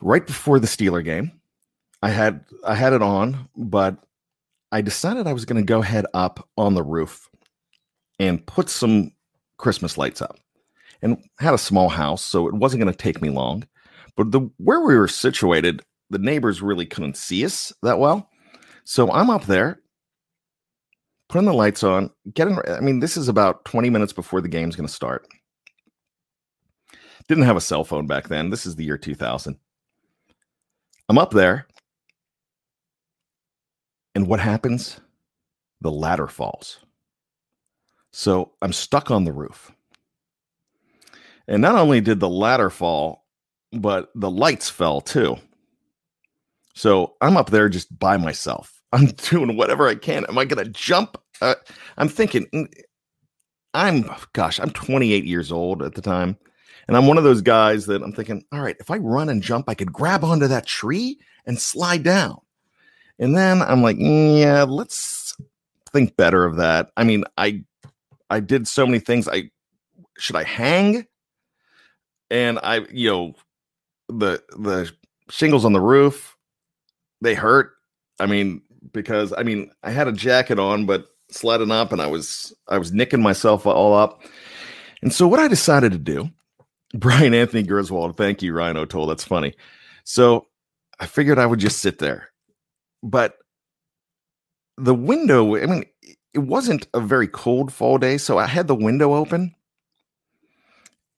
right 0.00 0.26
before 0.26 0.58
the 0.58 0.66
Steeler 0.66 1.04
game. 1.04 1.32
I 2.02 2.10
had 2.10 2.44
I 2.64 2.74
had 2.74 2.92
it 2.92 3.02
on, 3.02 3.48
but 3.56 3.96
I 4.72 4.80
decided 4.80 5.26
I 5.26 5.32
was 5.32 5.44
going 5.44 5.60
to 5.60 5.66
go 5.66 5.82
head 5.82 6.06
up 6.14 6.48
on 6.56 6.74
the 6.74 6.82
roof 6.82 7.28
and 8.18 8.44
put 8.46 8.68
some 8.68 9.12
Christmas 9.58 9.98
lights 9.98 10.22
up. 10.22 10.38
And 11.02 11.16
had 11.38 11.54
a 11.54 11.58
small 11.58 11.88
house, 11.88 12.22
so 12.22 12.46
it 12.46 12.52
wasn't 12.54 12.82
going 12.82 12.92
to 12.92 12.98
take 12.98 13.22
me 13.22 13.30
long. 13.30 13.66
But 14.16 14.32
the 14.32 14.50
where 14.58 14.80
we 14.80 14.96
were 14.96 15.08
situated, 15.08 15.82
the 16.10 16.18
neighbors 16.18 16.60
really 16.60 16.84
couldn't 16.84 17.16
see 17.16 17.44
us 17.44 17.72
that 17.82 17.98
well. 17.98 18.28
So 18.84 19.10
I'm 19.10 19.30
up 19.30 19.46
there 19.46 19.80
putting 21.30 21.46
the 21.46 21.54
lights 21.54 21.82
on, 21.82 22.10
getting 22.34 22.58
I 22.68 22.80
mean, 22.80 23.00
this 23.00 23.16
is 23.16 23.28
about 23.28 23.64
20 23.64 23.88
minutes 23.88 24.12
before 24.12 24.40
the 24.40 24.48
game's 24.48 24.76
going 24.76 24.86
to 24.86 24.92
start. 24.92 25.26
Didn't 27.28 27.44
have 27.44 27.56
a 27.56 27.60
cell 27.60 27.84
phone 27.84 28.06
back 28.06 28.28
then. 28.28 28.50
This 28.50 28.66
is 28.66 28.76
the 28.76 28.84
year 28.84 28.98
2000. 28.98 29.56
I'm 31.10 31.18
up 31.18 31.32
there 31.32 31.66
and 34.14 34.28
what 34.28 34.38
happens? 34.38 35.00
The 35.80 35.90
ladder 35.90 36.28
falls. 36.28 36.78
So 38.12 38.52
I'm 38.62 38.72
stuck 38.72 39.10
on 39.10 39.24
the 39.24 39.32
roof. 39.32 39.72
And 41.48 41.60
not 41.62 41.74
only 41.74 42.00
did 42.00 42.20
the 42.20 42.28
ladder 42.28 42.70
fall, 42.70 43.26
but 43.72 44.12
the 44.14 44.30
lights 44.30 44.68
fell 44.70 45.00
too. 45.00 45.36
So 46.76 47.16
I'm 47.20 47.36
up 47.36 47.50
there 47.50 47.68
just 47.68 47.98
by 47.98 48.16
myself. 48.16 48.80
I'm 48.92 49.06
doing 49.06 49.56
whatever 49.56 49.88
I 49.88 49.96
can. 49.96 50.24
Am 50.26 50.38
I 50.38 50.44
going 50.44 50.64
to 50.64 50.70
jump? 50.70 51.20
Uh, 51.42 51.56
I'm 51.98 52.08
thinking, 52.08 52.68
I'm, 53.74 54.08
gosh, 54.32 54.60
I'm 54.60 54.70
28 54.70 55.24
years 55.24 55.50
old 55.50 55.82
at 55.82 55.96
the 55.96 56.02
time. 56.02 56.38
And 56.88 56.96
I'm 56.96 57.06
one 57.06 57.18
of 57.18 57.24
those 57.24 57.42
guys 57.42 57.86
that 57.86 58.02
I'm 58.02 58.12
thinking, 58.12 58.44
all 58.52 58.60
right, 58.60 58.76
if 58.80 58.90
I 58.90 58.96
run 58.96 59.28
and 59.28 59.42
jump, 59.42 59.68
I 59.68 59.74
could 59.74 59.92
grab 59.92 60.24
onto 60.24 60.48
that 60.48 60.66
tree 60.66 61.18
and 61.46 61.58
slide 61.58 62.02
down. 62.02 62.40
And 63.18 63.36
then 63.36 63.62
I'm 63.62 63.82
like, 63.82 63.96
yeah, 63.98 64.64
let's 64.64 65.36
think 65.92 66.16
better 66.16 66.44
of 66.44 66.56
that. 66.56 66.90
I 66.96 67.04
mean, 67.04 67.24
I 67.36 67.64
I 68.30 68.40
did 68.40 68.66
so 68.66 68.86
many 68.86 68.98
things. 68.98 69.28
I 69.28 69.50
should 70.18 70.36
I 70.36 70.44
hang? 70.44 71.06
And 72.30 72.58
I, 72.62 72.86
you 72.90 73.10
know, 73.10 73.34
the 74.08 74.42
the 74.58 74.90
shingles 75.28 75.64
on 75.64 75.72
the 75.72 75.80
roof, 75.80 76.36
they 77.20 77.34
hurt. 77.34 77.72
I 78.18 78.26
mean, 78.26 78.62
because 78.92 79.32
I 79.36 79.42
mean, 79.42 79.70
I 79.82 79.90
had 79.90 80.08
a 80.08 80.12
jacket 80.12 80.58
on, 80.58 80.86
but 80.86 81.06
sliding 81.30 81.70
up 81.70 81.92
and 81.92 82.00
I 82.00 82.06
was 82.06 82.54
I 82.68 82.78
was 82.78 82.92
nicking 82.92 83.22
myself 83.22 83.66
all 83.66 83.94
up. 83.94 84.22
And 85.02 85.12
so 85.12 85.26
what 85.26 85.40
I 85.40 85.48
decided 85.48 85.92
to 85.92 85.98
do, 85.98 86.30
Brian 86.94 87.34
Anthony 87.34 87.62
Gerswald, 87.62 88.16
thank 88.16 88.42
you, 88.42 88.52
Ryan 88.52 88.76
O'Toole. 88.76 89.06
That's 89.06 89.24
funny. 89.24 89.54
So 90.04 90.48
I 90.98 91.06
figured 91.06 91.38
I 91.38 91.46
would 91.46 91.60
just 91.60 91.78
sit 91.78 91.98
there 91.98 92.30
but 93.02 93.38
the 94.76 94.94
window, 94.94 95.56
I 95.56 95.66
mean, 95.66 95.84
it 96.32 96.38
wasn't 96.38 96.86
a 96.94 97.00
very 97.00 97.28
cold 97.28 97.72
fall 97.72 97.98
day, 97.98 98.18
so 98.18 98.38
I 98.38 98.46
had 98.46 98.66
the 98.66 98.74
window 98.74 99.14
open 99.14 99.54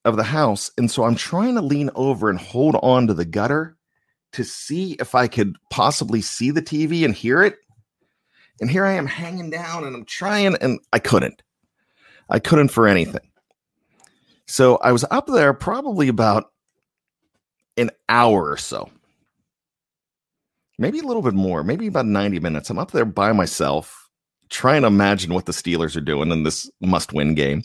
of 0.05 0.17
the 0.17 0.23
house. 0.23 0.71
And 0.79 0.91
so 0.91 1.05
I'm 1.05 1.15
trying 1.15 1.55
to 1.55 1.63
lean 1.63 1.91
over 1.95 2.31
and 2.31 2.39
hold 2.39 2.77
on 2.83 3.07
to 3.07 3.15
the 3.15 3.25
gutter 3.25 3.77
to 4.33 4.45
see 4.45 4.93
if 4.99 5.15
I 5.15 5.29
could 5.29 5.57
possibly 5.71 6.23
see 6.23 6.51
the 6.51 6.63
TV 6.63 7.05
and 7.05 7.15
hear 7.15 7.43
it. 7.43 7.57
And 8.61 8.71
here 8.71 8.85
I 8.85 8.93
am 8.93 9.07
hanging 9.07 9.51
down 9.51 9.85
and 9.85 9.95
I'm 9.95 10.05
trying, 10.05 10.57
and 10.57 10.81
I 10.93 10.99
couldn't. 10.99 11.43
I 12.31 12.39
couldn't 12.39 12.69
for 12.69 12.87
anything. 12.87 13.21
So 14.53 14.77
I 14.77 14.93
was 14.93 15.03
up 15.11 15.29
there 15.29 15.55
probably 15.55 16.09
about 16.09 16.53
an 17.79 17.91
hour 18.07 18.51
or 18.51 18.59
so 18.59 18.91
maybe 20.79 20.99
a 20.99 21.05
little 21.05 21.23
bit 21.23 21.33
more, 21.33 21.65
maybe 21.65 21.87
about 21.87 22.05
90 22.05 22.41
minutes. 22.41 22.69
I'm 22.69 22.79
up 22.79 22.91
there 22.91 23.07
by 23.07 23.33
myself 23.33 24.11
trying 24.51 24.83
to 24.83 24.89
imagine 24.89 25.33
what 25.33 25.47
the 25.47 25.53
Steelers 25.53 25.97
are 25.97 26.03
doing 26.03 26.31
in 26.31 26.43
this 26.43 26.71
must 26.83 27.15
win 27.15 27.35
game. 27.35 27.63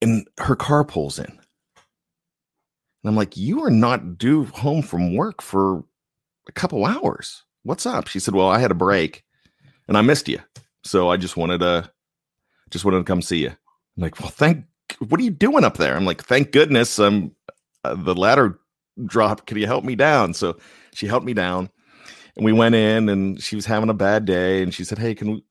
And 0.00 0.28
her 0.38 0.54
car 0.54 0.84
pulls 0.84 1.18
in. 1.18 1.26
And 1.26 1.38
I'm 3.04 3.16
like, 3.16 3.36
You 3.36 3.64
are 3.64 3.70
not 3.70 4.16
due 4.16 4.44
home 4.44 4.82
from 4.82 5.16
work 5.16 5.42
for 5.42 5.82
a 6.46 6.52
couple 6.52 6.86
hours. 6.86 7.42
What's 7.64 7.84
up? 7.84 8.06
She 8.06 8.20
said, 8.20 8.34
Well, 8.34 8.48
I 8.48 8.60
had 8.60 8.70
a 8.70 8.74
break 8.74 9.24
and 9.88 9.96
I 9.96 10.02
missed 10.02 10.28
you. 10.28 10.38
So 10.84 11.10
I 11.10 11.16
just 11.16 11.36
wanted 11.36 11.60
to 11.60 11.90
just 12.70 12.84
wanted 12.84 12.98
to 12.98 13.04
come 13.04 13.22
see 13.22 13.38
you. 13.38 13.48
I'm 13.48 14.02
like, 14.04 14.20
well, 14.20 14.30
thank 14.30 14.64
what 15.08 15.20
are 15.20 15.24
you 15.24 15.30
doing 15.30 15.64
up 15.64 15.76
there? 15.76 15.96
I'm 15.96 16.04
like, 16.04 16.22
thank 16.22 16.52
goodness 16.52 16.98
I'm 16.98 17.34
uh, 17.84 17.94
the 17.94 18.14
ladder 18.14 18.58
dropped. 19.04 19.46
Could 19.46 19.56
you 19.56 19.66
help 19.66 19.84
me 19.84 19.96
down? 19.96 20.34
So 20.34 20.58
she 20.94 21.06
helped 21.06 21.26
me 21.26 21.34
down 21.34 21.70
and 22.36 22.44
we 22.44 22.52
went 22.52 22.74
in 22.74 23.08
and 23.08 23.42
she 23.42 23.56
was 23.56 23.66
having 23.66 23.90
a 23.90 23.94
bad 23.94 24.24
day 24.24 24.62
and 24.62 24.74
she 24.74 24.84
said 24.84 24.98
hey 24.98 25.14
can 25.14 25.32
we, 25.32 25.44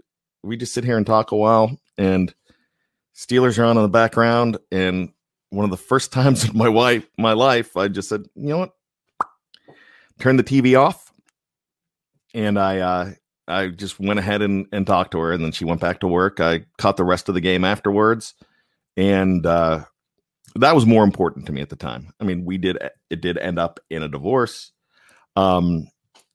we 0.44 0.58
just 0.58 0.74
sit 0.74 0.84
here 0.84 0.98
and 0.98 1.06
talk 1.06 1.32
a 1.32 1.36
while 1.36 1.78
and 1.98 2.34
steelers 3.16 3.60
are 3.60 3.66
on 3.66 3.78
in 3.78 3.84
the 3.84 3.90
background 3.90 4.58
and 4.72 5.10
one 5.50 5.66
of 5.66 5.72
the 5.72 5.78
first 5.78 6.12
times 6.14 6.48
in 6.48 6.58
my 6.58 6.70
wife 6.70 7.06
my 7.18 7.34
life 7.34 7.78
i 7.78 7.88
just 7.88 8.10
said 8.10 8.24
you 8.36 8.50
know 8.50 8.58
what 8.58 8.72
turn 10.20 10.38
the 10.38 10.44
tv 10.44 10.80
off 10.80 11.14
and 12.34 12.60
i 12.60 12.80
uh 12.80 13.12
i 13.48 13.68
just 13.68 14.00
went 14.00 14.20
ahead 14.20 14.42
and, 14.42 14.68
and 14.72 14.86
talked 14.86 15.12
to 15.12 15.20
her 15.20 15.32
and 15.32 15.44
then 15.44 15.52
she 15.52 15.66
went 15.66 15.82
back 15.82 16.00
to 16.00 16.08
work 16.08 16.40
i 16.40 16.64
caught 16.78 16.98
the 16.98 17.04
rest 17.04 17.30
of 17.30 17.36
the 17.36 17.42
game 17.42 17.64
afterwards 17.64 18.34
and 19.00 19.46
uh 19.46 19.84
that 20.56 20.76
was 20.76 20.86
more 20.86 21.04
important 21.04 21.46
to 21.46 21.52
me 21.52 21.62
at 21.62 21.70
the 21.70 21.76
time. 21.76 22.12
I 22.20 22.24
mean, 22.24 22.46
we 22.46 22.58
did 22.58 22.78
it 23.10 23.22
did 23.22 23.38
end 23.38 23.60
up 23.60 23.80
in 23.90 24.04
a 24.04 24.08
divorce. 24.08 24.72
Um, 25.36 25.88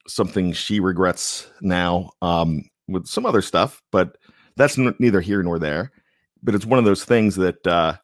something 0.07 0.53
she 0.53 0.81
regrets 0.81 1.49
now 1.61 2.11
um, 2.23 2.65
with 2.89 3.07
some 3.07 3.27
other 3.27 3.43
stuff, 3.43 3.83
but 3.91 4.17
that's 4.57 4.79
n- 4.79 4.95
neither 4.99 5.21
here 5.21 5.43
nor 5.43 5.59
there. 5.59 5.93
But 6.43 6.55
it's 6.55 6.67
one 6.67 6.79
of 6.79 6.85
those 6.85 7.05
things 7.05 7.37
that 7.37 7.67
uh, 7.67 7.97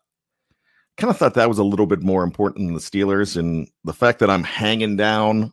kind 0.97 1.11
of 1.11 1.17
thought 1.17 1.35
that 1.35 1.49
was 1.49 1.59
a 1.59 1.64
little 1.64 1.87
bit 1.87 2.02
more 2.02 2.25
important 2.25 2.67
than 2.67 2.75
the 2.75 2.81
Steelers, 2.81 3.37
and 3.37 3.69
the 3.85 3.93
fact 3.93 4.19
that 4.19 4.31
I'm 4.31 4.45
hanging 4.45 4.97
down, 4.97 5.52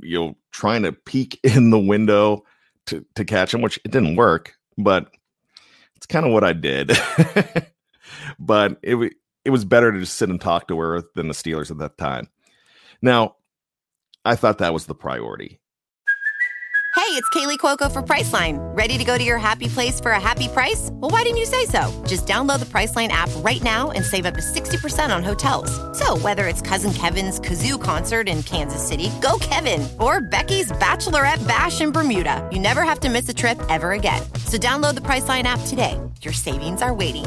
you 0.00 0.18
know, 0.18 0.36
trying 0.52 0.82
to 0.82 0.92
peek 0.92 1.40
in 1.44 1.70
the 1.70 1.78
window 1.78 2.44
to 2.86 3.04
to 3.16 3.24
catch 3.24 3.52
him, 3.52 3.62
which 3.62 3.78
it 3.84 3.90
didn't 3.90 4.16
work, 4.16 4.54
but 4.78 5.08
it's 5.96 6.06
kind 6.06 6.26
of 6.26 6.32
what 6.32 6.44
I 6.44 6.52
did. 6.52 6.92
but 8.38 8.78
it 8.82 9.14
it 9.44 9.50
was 9.50 9.64
better 9.64 9.90
to 9.92 10.00
just 10.00 10.16
sit 10.16 10.28
and 10.28 10.40
talk 10.40 10.68
to 10.68 10.78
her 10.78 11.02
than 11.14 11.28
the 11.28 11.34
Steelers 11.34 11.70
at 11.70 11.78
that 11.78 11.98
time. 11.98 12.28
Now, 13.00 13.36
I 14.24 14.36
thought 14.36 14.58
that 14.58 14.72
was 14.72 14.86
the 14.86 14.94
priority. 14.94 15.58
Hey, 16.94 17.18
it's 17.18 17.28
Kaley 17.30 17.58
Cuoco 17.58 17.90
for 17.90 18.02
Priceline. 18.02 18.58
Ready 18.76 18.98
to 18.98 19.04
go 19.04 19.16
to 19.16 19.24
your 19.24 19.38
happy 19.38 19.66
place 19.66 19.98
for 19.98 20.10
a 20.10 20.20
happy 20.20 20.46
price? 20.46 20.90
Well, 20.92 21.10
why 21.10 21.22
didn't 21.22 21.38
you 21.38 21.46
say 21.46 21.64
so? 21.64 21.90
Just 22.06 22.26
download 22.26 22.60
the 22.60 22.66
Priceline 22.66 23.08
app 23.08 23.30
right 23.38 23.62
now 23.62 23.90
and 23.90 24.04
save 24.04 24.26
up 24.26 24.34
to 24.34 24.40
60% 24.40 25.14
on 25.14 25.24
hotels. 25.24 25.70
So, 25.98 26.18
whether 26.18 26.48
it's 26.48 26.60
Cousin 26.60 26.92
Kevin's 26.92 27.40
Kazoo 27.40 27.80
concert 27.80 28.28
in 28.28 28.42
Kansas 28.42 28.86
City, 28.86 29.10
go 29.22 29.38
Kevin, 29.40 29.88
or 29.98 30.20
Becky's 30.20 30.70
Bachelorette 30.72 31.46
Bash 31.48 31.80
in 31.80 31.92
Bermuda, 31.92 32.46
you 32.52 32.58
never 32.58 32.82
have 32.82 33.00
to 33.00 33.08
miss 33.08 33.28
a 33.28 33.34
trip 33.34 33.60
ever 33.70 33.92
again. 33.92 34.22
So, 34.44 34.58
download 34.58 34.94
the 34.94 35.00
Priceline 35.02 35.44
app 35.44 35.60
today. 35.66 35.98
Your 36.20 36.34
savings 36.34 36.82
are 36.82 36.94
waiting. 36.94 37.26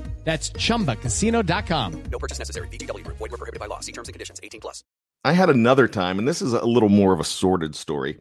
That's 0.23 0.51
chumbacasino.com. 0.51 2.03
No 2.11 2.19
purchase 2.19 2.39
necessary. 2.39 2.67
VGW 2.69 3.03
Group. 3.03 3.17
Void 3.17 3.31
were 3.31 3.37
prohibited 3.37 3.59
by 3.59 3.65
law. 3.65 3.79
See 3.79 3.91
terms 3.91 4.07
and 4.07 4.13
conditions. 4.13 4.39
18 4.43 4.61
plus. 4.61 4.83
I 5.23 5.33
had 5.33 5.49
another 5.49 5.87
time, 5.87 6.19
and 6.19 6.27
this 6.27 6.41
is 6.41 6.53
a 6.53 6.65
little 6.65 6.89
more 6.89 7.13
of 7.13 7.19
a 7.19 7.23
sordid 7.23 7.75
story. 7.75 8.19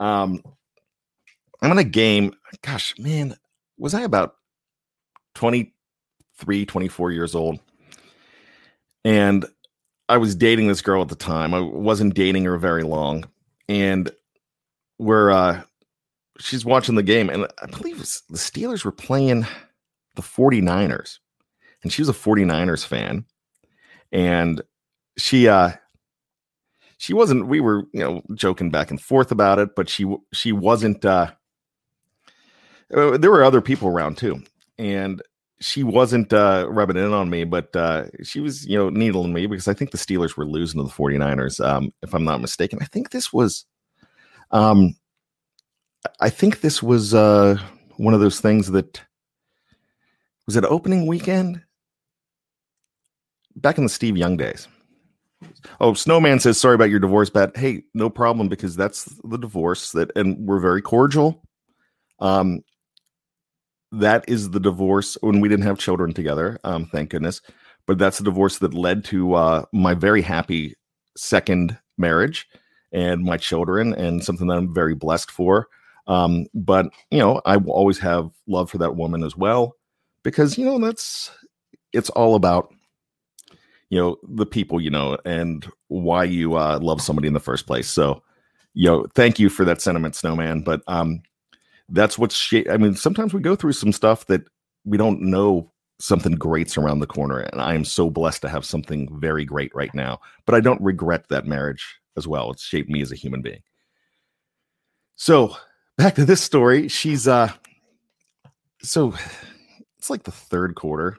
Um, 0.00 0.42
I'm 1.60 1.72
in 1.72 1.78
a 1.78 1.84
game. 1.84 2.34
Gosh, 2.62 2.94
man, 2.98 3.36
was 3.78 3.94
I 3.94 4.02
about 4.02 4.36
23, 5.34 6.64
24 6.66 7.12
years 7.12 7.34
old? 7.34 7.58
And 9.04 9.46
I 10.08 10.16
was 10.16 10.34
dating 10.34 10.68
this 10.68 10.82
girl 10.82 11.02
at 11.02 11.08
the 11.08 11.16
time. 11.16 11.52
I 11.52 11.60
wasn't 11.60 12.14
dating 12.14 12.44
her 12.44 12.56
very 12.56 12.82
long. 12.82 13.24
And 13.68 14.10
we're, 14.98 15.30
uh, 15.30 15.62
she's 16.38 16.64
watching 16.64 16.94
the 16.94 17.02
game, 17.02 17.28
and 17.28 17.46
I 17.62 17.66
believe 17.66 17.98
the 17.98 18.38
Steelers 18.38 18.84
were 18.84 18.92
playing 18.92 19.46
the 20.14 20.22
49ers. 20.22 21.18
And 21.82 21.92
she 21.92 22.02
was 22.02 22.08
a 22.08 22.12
49ers 22.12 22.84
fan. 22.84 23.24
And 24.12 24.62
she, 25.16 25.48
uh, 25.48 25.72
she 26.98 27.14
wasn't 27.14 27.46
we 27.46 27.60
were 27.60 27.84
you 27.92 28.00
know 28.00 28.22
joking 28.34 28.70
back 28.70 28.90
and 28.90 29.00
forth 29.00 29.30
about 29.30 29.58
it 29.58 29.74
but 29.74 29.88
she 29.88 30.04
she 30.32 30.52
wasn't 30.52 31.04
uh 31.04 31.30
uh, 32.94 33.16
there 33.16 33.30
were 33.30 33.44
other 33.44 33.60
people 33.60 33.88
around 33.88 34.16
too. 34.16 34.42
And 34.78 35.22
she 35.60 35.82
wasn't 35.82 36.32
uh 36.32 36.66
rubbing 36.70 36.96
in 36.96 37.12
on 37.12 37.30
me 37.30 37.44
but 37.44 37.74
uh 37.74 38.04
she 38.22 38.40
was 38.40 38.66
you 38.66 38.78
know 38.78 38.90
needling 38.90 39.32
me 39.32 39.46
because 39.46 39.66
i 39.66 39.74
think 39.74 39.90
the 39.90 39.98
steelers 39.98 40.36
were 40.36 40.46
losing 40.46 40.78
to 40.80 40.84
the 40.84 40.94
49ers 40.94 41.64
um 41.64 41.92
if 42.02 42.14
i'm 42.14 42.24
not 42.24 42.40
mistaken. 42.40 42.78
I 42.80 42.84
think 42.84 43.10
this 43.10 43.32
was 43.32 43.64
um 44.50 44.94
i 46.20 46.30
think 46.30 46.60
this 46.60 46.82
was 46.82 47.12
uh 47.14 47.58
one 47.96 48.14
of 48.14 48.20
those 48.20 48.40
things 48.40 48.70
that 48.70 49.02
was 50.46 50.56
it 50.56 50.64
opening 50.64 51.06
weekend 51.06 51.62
back 53.60 53.78
in 53.78 53.84
the 53.84 53.90
steve 53.90 54.16
young 54.16 54.36
days 54.36 54.68
Oh, 55.80 55.94
Snowman 55.94 56.40
says 56.40 56.58
sorry 56.58 56.74
about 56.74 56.90
your 56.90 56.98
divorce, 56.98 57.30
Pat. 57.30 57.56
Hey, 57.56 57.84
no 57.94 58.10
problem 58.10 58.48
because 58.48 58.76
that's 58.76 59.04
the 59.24 59.38
divorce 59.38 59.92
that, 59.92 60.10
and 60.16 60.36
we're 60.46 60.58
very 60.58 60.82
cordial. 60.82 61.42
Um, 62.18 62.62
that 63.92 64.24
is 64.28 64.50
the 64.50 64.60
divorce 64.60 65.16
when 65.20 65.40
we 65.40 65.48
didn't 65.48 65.64
have 65.64 65.78
children 65.78 66.12
together. 66.12 66.58
Um, 66.64 66.86
thank 66.86 67.10
goodness. 67.10 67.40
But 67.86 67.98
that's 67.98 68.18
the 68.18 68.24
divorce 68.24 68.58
that 68.58 68.74
led 68.74 69.04
to 69.06 69.34
uh, 69.34 69.64
my 69.72 69.94
very 69.94 70.20
happy 70.20 70.74
second 71.16 71.78
marriage 71.96 72.46
and 72.92 73.22
my 73.22 73.36
children, 73.36 73.94
and 73.94 74.24
something 74.24 74.46
that 74.48 74.58
I'm 74.58 74.74
very 74.74 74.94
blessed 74.94 75.30
for. 75.30 75.68
Um, 76.06 76.46
but 76.54 76.86
you 77.10 77.18
know, 77.18 77.40
I 77.46 77.56
will 77.56 77.72
always 77.72 77.98
have 77.98 78.30
love 78.46 78.70
for 78.70 78.78
that 78.78 78.96
woman 78.96 79.22
as 79.22 79.36
well 79.36 79.74
because 80.22 80.58
you 80.58 80.64
know 80.64 80.78
that's 80.78 81.30
it's 81.92 82.10
all 82.10 82.34
about 82.34 82.72
you 83.90 83.98
know 83.98 84.16
the 84.28 84.46
people 84.46 84.80
you 84.80 84.90
know 84.90 85.18
and 85.24 85.70
why 85.88 86.24
you 86.24 86.56
uh, 86.56 86.78
love 86.80 87.00
somebody 87.00 87.28
in 87.28 87.34
the 87.34 87.40
first 87.40 87.66
place. 87.66 87.88
So 87.88 88.22
you 88.74 88.88
know 88.88 89.06
thank 89.14 89.38
you 89.38 89.48
for 89.48 89.64
that 89.64 89.80
sentiment 89.80 90.14
snowman 90.14 90.60
but 90.60 90.82
um 90.88 91.20
that's 91.88 92.18
what's 92.18 92.34
sh- 92.36 92.68
i 92.70 92.76
mean 92.76 92.94
sometimes 92.94 93.32
we 93.32 93.40
go 93.40 93.56
through 93.56 93.72
some 93.72 93.92
stuff 93.92 94.26
that 94.26 94.42
we 94.84 94.98
don't 94.98 95.22
know 95.22 95.72
something 95.98 96.32
great's 96.32 96.76
around 96.76 97.00
the 97.00 97.06
corner 97.06 97.38
and 97.38 97.62
i 97.62 97.74
am 97.74 97.82
so 97.82 98.10
blessed 98.10 98.42
to 98.42 98.48
have 98.48 98.66
something 98.66 99.08
very 99.18 99.44
great 99.46 99.74
right 99.74 99.94
now 99.94 100.20
but 100.44 100.54
i 100.54 100.60
don't 100.60 100.80
regret 100.82 101.26
that 101.30 101.46
marriage 101.46 101.98
as 102.18 102.28
well. 102.28 102.50
It's 102.50 102.62
shaped 102.62 102.90
me 102.90 103.00
as 103.00 103.12
a 103.12 103.16
human 103.16 103.40
being. 103.40 103.62
So 105.16 105.56
back 105.96 106.16
to 106.16 106.26
this 106.26 106.42
story. 106.42 106.88
She's 106.88 107.26
uh 107.26 107.50
so 108.82 109.14
it's 109.98 110.10
like 110.10 110.24
the 110.24 110.30
third 110.30 110.74
quarter 110.74 111.16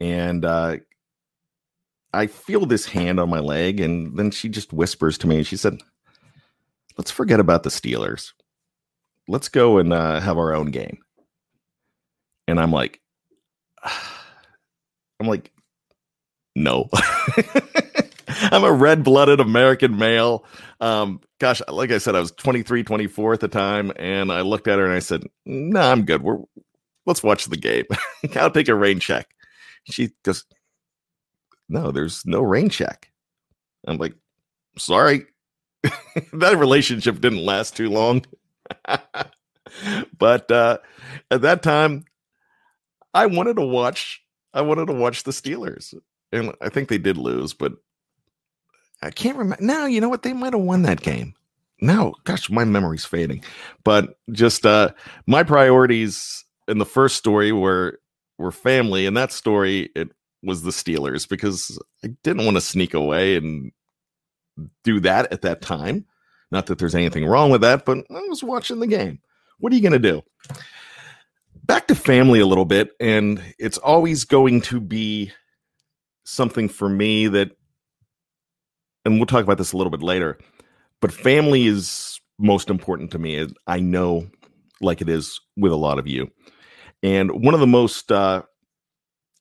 and 0.00 0.44
uh 0.44 0.78
I 2.14 2.26
feel 2.26 2.66
this 2.66 2.86
hand 2.86 3.20
on 3.20 3.28
my 3.28 3.40
leg, 3.40 3.80
and 3.80 4.16
then 4.16 4.30
she 4.30 4.48
just 4.48 4.72
whispers 4.72 5.18
to 5.18 5.26
me. 5.26 5.42
She 5.42 5.56
said, 5.56 5.80
"Let's 6.96 7.10
forget 7.10 7.40
about 7.40 7.62
the 7.62 7.70
Steelers. 7.70 8.32
Let's 9.28 9.48
go 9.48 9.78
and 9.78 9.92
uh, 9.92 10.20
have 10.20 10.38
our 10.38 10.54
own 10.54 10.70
game." 10.70 10.98
And 12.46 12.60
I'm 12.60 12.70
like, 12.70 13.00
I'm 15.20 15.26
like, 15.26 15.50
no. 16.54 16.88
I'm 18.28 18.64
a 18.64 18.72
red-blooded 18.72 19.40
American 19.40 19.96
male. 19.96 20.44
Um, 20.80 21.20
gosh, 21.38 21.60
like 21.68 21.90
I 21.90 21.98
said, 21.98 22.14
I 22.14 22.20
was 22.20 22.32
23, 22.32 22.82
24 22.82 23.34
at 23.34 23.40
the 23.40 23.48
time, 23.48 23.92
and 23.96 24.32
I 24.32 24.40
looked 24.42 24.68
at 24.68 24.78
her 24.78 24.84
and 24.84 24.94
I 24.94 24.98
said, 24.98 25.24
"No, 25.46 25.80
nah, 25.80 25.90
I'm 25.90 26.04
good. 26.04 26.22
We're 26.22 26.38
let's 27.06 27.22
watch 27.22 27.46
the 27.46 27.56
game. 27.56 27.84
I'll 28.36 28.50
take 28.50 28.68
a 28.68 28.74
rain 28.74 29.00
check." 29.00 29.28
She 29.84 30.10
goes, 30.22 30.44
no, 31.68 31.90
there's 31.90 32.24
no 32.26 32.40
rain 32.40 32.68
check. 32.68 33.10
I'm 33.86 33.98
like, 33.98 34.14
sorry. 34.78 35.26
that 36.32 36.56
relationship 36.56 37.20
didn't 37.20 37.44
last 37.44 37.76
too 37.76 37.90
long. 37.90 38.24
but 40.18 40.50
uh, 40.50 40.78
at 41.30 41.42
that 41.42 41.62
time, 41.62 42.04
I 43.12 43.26
wanted 43.26 43.56
to 43.56 43.66
watch. 43.66 44.22
I 44.52 44.62
wanted 44.62 44.86
to 44.86 44.92
watch 44.92 45.24
the 45.24 45.30
Steelers, 45.32 45.94
and 46.32 46.52
I 46.60 46.68
think 46.68 46.88
they 46.88 46.98
did 46.98 47.16
lose, 47.16 47.52
but 47.52 47.72
I 49.02 49.10
can't 49.10 49.36
remember. 49.36 49.62
Now 49.62 49.86
you 49.86 50.00
know 50.00 50.08
what? 50.08 50.22
They 50.22 50.32
might 50.32 50.52
have 50.52 50.62
won 50.62 50.82
that 50.82 51.02
game. 51.02 51.34
No, 51.80 52.14
gosh, 52.24 52.48
my 52.48 52.64
memory's 52.64 53.04
fading. 53.04 53.44
But 53.84 54.18
just 54.32 54.64
uh, 54.64 54.90
my 55.26 55.42
priorities 55.42 56.44
in 56.68 56.78
the 56.78 56.86
first 56.86 57.16
story 57.16 57.52
were 57.52 58.00
were 58.38 58.52
family. 58.52 59.06
and 59.06 59.16
that 59.16 59.32
story, 59.32 59.90
it 59.94 60.10
was 60.44 60.62
the 60.62 60.70
Steelers 60.70 61.28
because 61.28 61.78
I 62.04 62.08
didn't 62.22 62.44
want 62.44 62.56
to 62.56 62.60
sneak 62.60 62.94
away 62.94 63.36
and 63.36 63.72
do 64.82 65.00
that 65.00 65.32
at 65.32 65.42
that 65.42 65.62
time. 65.62 66.06
Not 66.50 66.66
that 66.66 66.78
there's 66.78 66.94
anything 66.94 67.26
wrong 67.26 67.50
with 67.50 67.62
that, 67.62 67.84
but 67.84 67.98
I 68.10 68.20
was 68.28 68.44
watching 68.44 68.80
the 68.80 68.86
game. 68.86 69.18
What 69.58 69.72
are 69.72 69.76
you 69.76 69.82
going 69.82 69.92
to 69.92 69.98
do? 69.98 70.22
Back 71.64 71.88
to 71.88 71.94
family 71.94 72.40
a 72.40 72.46
little 72.46 72.64
bit, 72.66 72.90
and 73.00 73.42
it's 73.58 73.78
always 73.78 74.24
going 74.24 74.60
to 74.62 74.80
be 74.80 75.32
something 76.24 76.68
for 76.68 76.88
me 76.88 77.26
that, 77.28 77.50
and 79.04 79.16
we'll 79.16 79.26
talk 79.26 79.42
about 79.42 79.58
this 79.58 79.72
a 79.72 79.76
little 79.76 79.90
bit 79.90 80.02
later, 80.02 80.38
but 81.00 81.12
family 81.12 81.66
is 81.66 82.20
most 82.38 82.68
important 82.68 83.10
to 83.12 83.18
me. 83.18 83.48
I 83.66 83.80
know, 83.80 84.28
like 84.80 85.00
it 85.00 85.08
is 85.08 85.40
with 85.56 85.72
a 85.72 85.76
lot 85.76 85.98
of 85.98 86.06
you. 86.06 86.30
And 87.02 87.42
one 87.42 87.54
of 87.54 87.60
the 87.60 87.66
most 87.66 88.12
uh, 88.12 88.42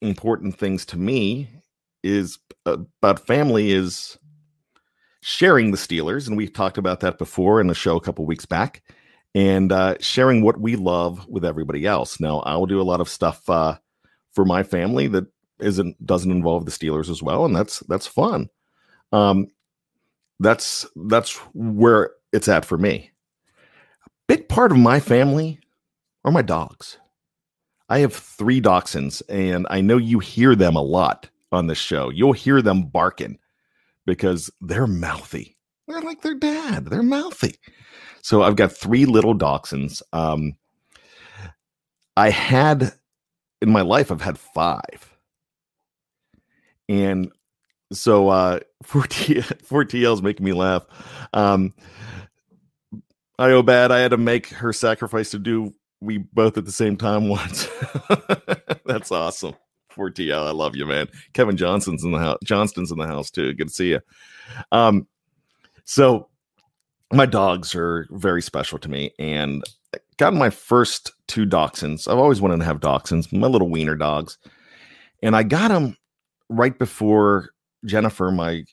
important 0.03 0.57
things 0.57 0.85
to 0.87 0.97
me 0.97 1.49
is 2.03 2.37
uh, 2.65 2.77
about 3.01 3.25
family 3.25 3.71
is 3.71 4.17
sharing 5.21 5.71
the 5.71 5.77
Steelers, 5.77 6.27
and 6.27 6.35
we 6.35 6.47
talked 6.47 6.77
about 6.77 6.99
that 6.99 7.17
before 7.17 7.61
in 7.61 7.67
the 7.67 7.73
show 7.73 7.95
a 7.95 8.01
couple 8.01 8.25
weeks 8.25 8.45
back, 8.45 8.83
and 9.33 9.71
uh, 9.71 9.95
sharing 9.99 10.43
what 10.43 10.59
we 10.59 10.75
love 10.75 11.27
with 11.27 11.45
everybody 11.45 11.85
else. 11.85 12.19
Now, 12.19 12.39
I 12.39 12.55
will 12.55 12.65
do 12.65 12.81
a 12.81 12.83
lot 12.83 13.01
of 13.01 13.09
stuff 13.09 13.49
uh, 13.49 13.77
for 14.33 14.45
my 14.45 14.63
family 14.63 15.07
that 15.07 15.25
isn't 15.59 16.05
doesn't 16.05 16.31
involve 16.31 16.65
the 16.65 16.71
Steelers 16.71 17.09
as 17.09 17.23
well, 17.23 17.45
and 17.45 17.55
that's 17.55 17.79
that's 17.81 18.07
fun. 18.07 18.49
Um, 19.11 19.47
that's 20.39 20.85
that's 21.07 21.35
where 21.53 22.11
it's 22.33 22.47
at 22.49 22.65
for 22.65 22.77
me. 22.77 23.11
A 24.05 24.09
big 24.27 24.49
part 24.49 24.71
of 24.71 24.77
my 24.77 24.99
family 24.99 25.59
are 26.25 26.31
my 26.31 26.41
dogs. 26.41 26.97
I 27.89 27.99
have 27.99 28.13
three 28.13 28.61
dachshunds, 28.61 29.21
and 29.29 29.67
I 29.69 29.81
know 29.81 29.97
you 29.97 30.19
hear 30.19 30.55
them 30.55 30.75
a 30.75 30.81
lot 30.81 31.29
on 31.51 31.67
the 31.67 31.75
show. 31.75 32.09
You'll 32.09 32.33
hear 32.33 32.61
them 32.61 32.83
barking 32.83 33.37
because 34.05 34.49
they're 34.61 34.87
mouthy. 34.87 35.57
They're 35.87 36.01
like 36.01 36.21
their 36.21 36.35
dad. 36.35 36.85
They're 36.85 37.03
mouthy. 37.03 37.55
So 38.21 38.41
I've 38.41 38.55
got 38.55 38.71
three 38.71 39.05
little 39.05 39.35
dachshunds. 39.35 40.01
Um, 40.13 40.53
I 42.15 42.29
had 42.29 42.93
in 43.61 43.69
my 43.69 43.81
life, 43.81 44.11
I've 44.11 44.21
had 44.21 44.39
five, 44.39 45.17
and 46.87 47.31
so 47.91 48.29
uh, 48.29 48.59
for 48.83 49.03
T 49.07 49.41
for 49.41 49.83
TL's 49.85 50.21
making 50.21 50.45
me 50.45 50.53
laugh. 50.53 50.85
Um, 51.33 51.73
I 53.37 53.51
owe 53.51 53.63
bad. 53.63 53.91
I 53.91 53.99
had 53.99 54.11
to 54.11 54.17
make 54.17 54.47
her 54.47 54.71
sacrifice 54.71 55.31
to 55.31 55.39
do 55.39 55.73
we 56.03 56.17
both 56.17 56.57
at 56.57 56.65
the 56.65 56.71
same 56.71 56.97
time 56.97 57.27
once. 57.29 57.67
That's 58.85 59.11
awesome. 59.11 59.55
For 59.89 60.09
TL, 60.09 60.47
I 60.47 60.51
love 60.51 60.75
you, 60.75 60.87
man. 60.87 61.07
Kevin 61.33 61.55
Johnson's 61.55 62.03
in 62.03 62.11
the 62.11 62.17
house. 62.17 62.39
Johnston's 62.43 62.91
in 62.91 62.97
the 62.97 63.05
house 63.05 63.29
too. 63.29 63.53
Good 63.53 63.67
to 63.67 63.73
see 63.73 63.89
you. 63.89 63.99
Um, 64.71 65.07
so 65.83 66.29
my 67.11 67.27
dogs 67.27 67.75
are 67.75 68.07
very 68.09 68.41
special 68.41 68.79
to 68.79 68.89
me, 68.89 69.11
and 69.19 69.63
got 70.17 70.33
my 70.33 70.49
first 70.49 71.11
two 71.27 71.45
dachshunds. 71.45 72.07
I've 72.07 72.17
always 72.17 72.41
wanted 72.41 72.57
to 72.57 72.65
have 72.65 72.79
dachshunds, 72.79 73.31
my 73.31 73.47
little 73.47 73.69
wiener 73.69 73.95
dogs, 73.95 74.39
and 75.21 75.35
I 75.35 75.43
got 75.43 75.67
them 75.67 75.95
right 76.49 76.77
before 76.77 77.51
Jennifer, 77.85 78.31
my 78.31 78.63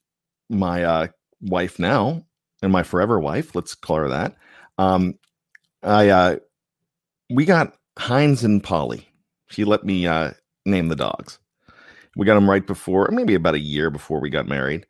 my 0.49 0.83
uh, 0.85 1.07
wife 1.43 1.79
now, 1.79 2.25
and 2.62 2.73
my 2.73 2.83
forever 2.83 3.21
wife. 3.21 3.55
Let's 3.55 3.75
call 3.75 3.97
her 3.97 4.09
that. 4.09 4.37
Um, 4.79 5.19
I 5.83 6.09
uh, 6.09 6.37
we 7.31 7.45
got 7.45 7.77
Hines 7.99 8.45
and 8.45 8.62
Polly. 8.62 9.09
She 9.51 9.64
let 9.64 9.85
me 9.85 10.07
uh, 10.07 10.33
name 10.66 10.88
the 10.88 10.97
dogs. 10.97 11.38
We 12.16 12.27
got 12.27 12.35
them 12.35 12.51
right 12.51 12.66
before, 12.66 13.09
maybe 13.12 13.35
about 13.35 13.55
a 13.55 13.61
year 13.61 13.88
before 13.90 14.21
we 14.21 14.31
got 14.31 14.49
married. 14.49 14.87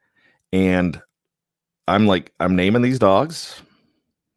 And 0.53 1.01
I'm 1.87 2.07
like, 2.07 2.33
I'm 2.41 2.57
naming 2.57 2.83
these 2.83 2.99
dogs. 2.99 3.61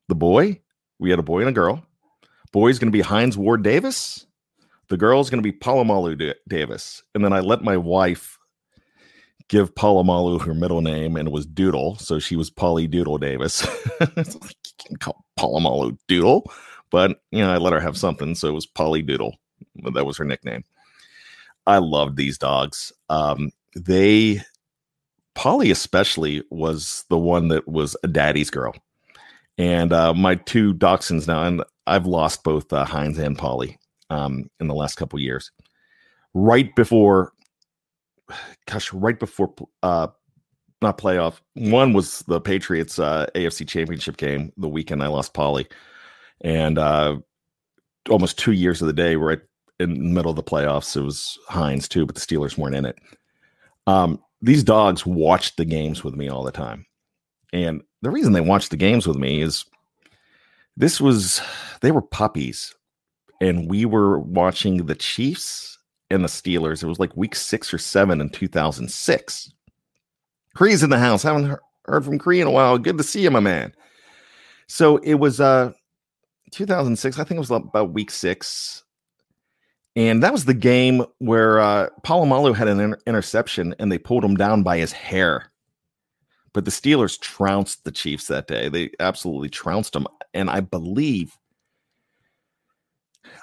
The 0.09 0.15
boy, 0.15 0.61
we 0.99 1.09
had 1.09 1.19
a 1.19 1.23
boy 1.23 1.39
and 1.39 1.49
a 1.49 1.53
girl. 1.53 1.85
Boy's 2.51 2.77
going 2.77 2.91
to 2.91 2.97
be 2.97 3.01
Hines 3.01 3.37
Ward 3.37 3.63
Davis. 3.63 4.25
The 4.89 4.97
girl's 4.97 5.29
going 5.29 5.41
to 5.41 5.51
be 5.51 5.57
Polamalu 5.57 6.33
Davis. 6.47 7.01
And 7.15 7.23
then 7.23 7.33
I 7.33 7.39
let 7.39 7.63
my 7.63 7.77
wife 7.77 8.37
give 9.47 9.73
Polamalu 9.75 10.41
her 10.45 10.53
middle 10.53 10.81
name, 10.81 11.15
and 11.15 11.27
it 11.27 11.31
was 11.31 11.45
Doodle. 11.45 11.95
So 11.97 12.19
she 12.19 12.35
was 12.35 12.49
Polly 12.49 12.85
Doodle 12.87 13.17
Davis. 13.17 13.65
like, 13.99 14.17
you 14.17 14.85
can 14.85 14.97
call 14.97 15.25
Polamalu 15.39 15.97
Doodle. 16.07 16.51
But, 16.93 17.23
you 17.31 17.39
know, 17.39 17.51
I 17.51 17.57
let 17.57 17.73
her 17.73 17.79
have 17.79 17.97
something. 17.97 18.35
So 18.35 18.47
it 18.47 18.53
was 18.53 18.67
Polly 18.67 19.01
Doodle. 19.01 19.35
That 19.95 20.05
was 20.05 20.15
her 20.17 20.25
nickname. 20.25 20.63
I 21.65 21.79
loved 21.79 22.17
these 22.17 22.37
dogs. 22.37 22.93
Um, 23.09 23.49
they, 23.75 24.41
Polly 25.33 25.71
especially, 25.71 26.43
was 26.51 27.03
the 27.09 27.17
one 27.17 27.47
that 27.47 27.67
was 27.67 27.97
a 28.03 28.07
daddy's 28.07 28.51
girl. 28.51 28.75
And 29.57 29.91
uh, 29.91 30.13
my 30.13 30.35
two 30.35 30.75
dachshunds 30.75 31.27
now, 31.27 31.43
and 31.43 31.63
I've 31.87 32.05
lost 32.05 32.43
both 32.43 32.71
uh, 32.71 32.85
Hines 32.85 33.17
and 33.17 33.39
Polly 33.39 33.79
um, 34.11 34.47
in 34.59 34.67
the 34.67 34.75
last 34.75 34.93
couple 34.93 35.19
years. 35.19 35.49
Right 36.35 36.75
before, 36.75 37.33
gosh, 38.67 38.93
right 38.93 39.19
before, 39.19 39.51
uh, 39.81 40.09
not 40.83 40.99
playoff. 40.99 41.39
One 41.55 41.93
was 41.93 42.19
the 42.27 42.39
Patriots 42.39 42.99
uh, 42.99 43.25
AFC 43.33 43.67
Championship 43.67 44.17
game. 44.17 44.53
The 44.57 44.69
weekend 44.69 45.01
I 45.01 45.07
lost 45.07 45.33
Polly, 45.33 45.67
and 46.43 46.77
uh, 46.77 47.17
almost 48.09 48.37
two 48.37 48.51
years 48.51 48.81
of 48.81 48.87
the 48.87 48.93
day, 48.93 49.15
right 49.15 49.39
in 49.79 49.93
the 49.93 49.99
middle 49.99 50.29
of 50.29 50.35
the 50.35 50.43
playoffs, 50.43 50.95
it 50.95 51.01
was 51.01 51.37
Hines 51.47 51.87
too, 51.87 52.05
but 52.05 52.15
the 52.15 52.21
Steelers 52.21 52.57
weren't 52.57 52.75
in 52.75 52.85
it. 52.85 52.97
Um, 53.87 54.21
these 54.41 54.63
dogs 54.63 55.05
watched 55.05 55.57
the 55.57 55.65
games 55.65 56.03
with 56.03 56.15
me 56.15 56.29
all 56.29 56.43
the 56.43 56.51
time, 56.51 56.85
and 57.51 57.81
the 58.01 58.11
reason 58.11 58.33
they 58.33 58.41
watched 58.41 58.71
the 58.71 58.77
games 58.77 59.07
with 59.07 59.17
me 59.17 59.41
is 59.41 59.65
this 60.75 60.99
was 60.99 61.41
they 61.81 61.91
were 61.91 62.01
puppies, 62.01 62.73
and 63.41 63.69
we 63.69 63.85
were 63.85 64.19
watching 64.19 64.85
the 64.85 64.95
Chiefs 64.95 65.77
and 66.09 66.23
the 66.23 66.29
Steelers. 66.29 66.83
It 66.83 66.87
was 66.87 66.99
like 66.99 67.15
week 67.15 67.35
six 67.35 67.73
or 67.73 67.77
seven 67.77 68.21
in 68.21 68.29
2006. 68.29 69.53
Cree's 70.55 70.83
in 70.83 70.89
the 70.89 70.99
house. 70.99 71.23
Haven't 71.23 71.57
heard 71.85 72.05
from 72.05 72.19
Cree 72.19 72.41
in 72.41 72.47
a 72.47 72.51
while. 72.51 72.77
Good 72.77 72.97
to 72.97 73.03
see 73.03 73.21
you, 73.21 73.31
my 73.31 73.39
man. 73.39 73.73
So 74.67 74.97
it 74.97 75.15
was 75.15 75.39
uh 75.39 75.73
2006. 76.53 77.19
I 77.19 77.23
think 77.23 77.37
it 77.37 77.39
was 77.39 77.51
about 77.51 77.93
week 77.93 78.11
six. 78.11 78.83
And 79.95 80.23
that 80.23 80.31
was 80.31 80.45
the 80.45 80.53
game 80.53 81.05
where 81.19 81.59
uh, 81.59 81.89
Polamalu 82.03 82.55
had 82.55 82.67
an 82.67 82.79
inter- 82.79 82.99
interception 83.05 83.75
and 83.77 83.91
they 83.91 83.99
pulled 83.99 84.25
him 84.25 84.35
down 84.35 84.63
by 84.63 84.77
his 84.77 84.91
hair. 84.91 85.51
But 86.53 86.65
the 86.65 86.71
Steelers 86.71 87.19
trounced 87.19 87.83
the 87.83 87.91
Chiefs 87.91 88.27
that 88.27 88.47
day. 88.47 88.69
They 88.69 88.91
absolutely 88.99 89.49
trounced 89.49 89.93
them. 89.93 90.07
And 90.33 90.49
I 90.49 90.61
believe, 90.61 91.37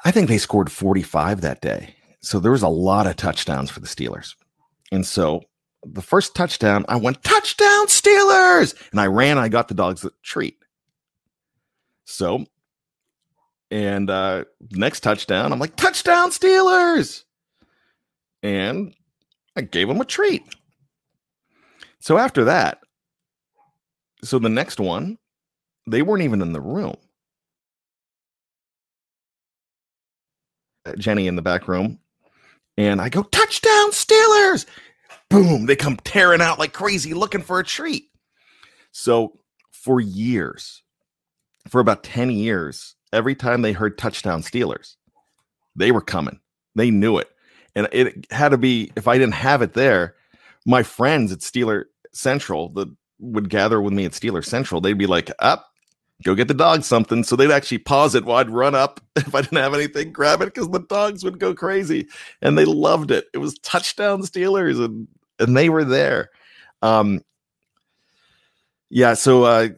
I 0.05 0.11
think 0.11 0.29
they 0.29 0.39
scored 0.39 0.71
45 0.71 1.41
that 1.41 1.61
day. 1.61 1.95
So 2.23 2.39
there 2.39 2.53
was 2.53 2.63
a 2.63 2.69
lot 2.69 3.07
of 3.07 3.17
touchdowns 3.17 3.71
for 3.71 3.81
the 3.81 3.87
Steelers. 3.87 4.35
And 4.93 5.07
so 5.07 5.43
the 5.85 6.03
first 6.03 6.35
touchdown, 6.35 6.85
I 6.89 6.97
went, 6.97 7.23
touchdown 7.23 7.87
Steelers. 7.87 8.75
And 8.91 9.01
I 9.01 9.07
ran, 9.07 9.39
I 9.39 9.49
got 9.49 9.69
the 9.69 9.75
dogs 9.75 10.05
a 10.05 10.11
treat. 10.23 10.57
So, 12.05 12.45
and 13.71 14.11
uh 14.11 14.45
next 14.73 15.01
touchdown, 15.01 15.53
I'm 15.53 15.59
like, 15.59 15.77
touchdown 15.77 16.31
Steelers. 16.31 17.25
And 18.43 18.95
I 19.57 19.63
gave 19.63 19.89
them 19.89 20.01
a 20.01 20.05
treat. 20.05 20.43
So 22.01 22.17
after 22.17 22.45
that, 22.45 22.79
so 24.25 24.39
the 24.39 24.49
next 24.49 24.81
one, 24.81 25.19
they 25.87 26.03
weren't 26.03 26.23
even 26.23 26.41
in 26.43 26.53
the 26.53 26.61
room. 26.61 26.97
Jenny 30.97 31.27
in 31.27 31.37
the 31.37 31.43
back 31.43 31.69
room. 31.69 31.99
And 32.79 33.01
I 33.01 33.11
go, 33.11 33.23
touchdown 33.23 33.91
Steelers 33.91 34.67
boom, 35.31 35.65
they 35.67 35.77
come 35.77 35.97
tearing 36.05 36.43
out 36.43 36.59
like 36.59 36.75
crazy 36.75 37.15
looking 37.15 37.41
for 37.41 37.59
a 37.59 37.65
treat. 37.65 38.11
So 38.93 39.39
for 39.73 40.01
years, 40.01 40.83
for 41.69 41.81
about 41.81 42.03
10 42.03 42.31
years, 42.31 42.97
every 43.13 43.35
time 43.35 43.63
they 43.63 43.73
heard 43.73 43.99
touchdown 43.99 44.43
Steelers, 44.43 44.97
they 45.77 45.93
were 45.93 46.01
coming. 46.01 46.41
They 46.75 46.91
knew 46.91 47.19
it. 47.19 47.29
And 47.75 47.89
it 47.93 48.27
had 48.31 48.51
to 48.51 48.59
be, 48.59 48.93
if 48.97 49.07
I 49.09 49.19
didn't 49.19 49.35
have 49.35 49.63
it 49.63 49.75
there, 49.75 50.15
my 50.67 50.83
friends 50.83 51.33
at 51.33 51.39
Steeler 51.39 51.85
Central 52.13 52.69
that 52.71 52.89
would 53.19 53.49
gather 53.49 53.81
with 53.81 53.93
me 53.93 54.05
at 54.05 54.13
Steeler 54.13 54.45
Central, 54.45 54.81
they'd 54.81 54.99
be 54.99 55.07
like, 55.07 55.31
up, 55.39 55.73
go 56.25 56.35
get 56.35 56.49
the 56.49 56.55
dog 56.55 56.83
something. 56.83 57.23
So 57.23 57.37
they'd 57.37 57.51
actually 57.51 57.79
pause 57.79 58.15
it 58.15 58.25
while 58.25 58.39
I'd 58.39 58.51
run 58.51 58.75
up. 58.75 59.01
If 59.17 59.35
I 59.35 59.43
didn't 59.43 59.59
have 59.59 59.75
anything, 59.75 60.13
grab 60.13 60.41
it 60.41 60.47
because 60.47 60.71
the 60.71 60.81
dogs 60.81 61.23
would 61.23 61.39
go 61.39 61.55
crazy. 61.55 62.09
And 62.43 62.57
they 62.57 62.65
loved 62.65 63.11
it. 63.11 63.27
It 63.33 63.39
was 63.39 63.59
touchdown 63.59 64.23
Steelers. 64.23 64.83
And 64.83 65.07
and 65.41 65.57
they 65.57 65.69
were 65.69 65.85
there. 65.85 66.31
Um, 66.83 67.25
yeah. 68.91 69.15
So 69.15 69.45
uh, 69.45 69.69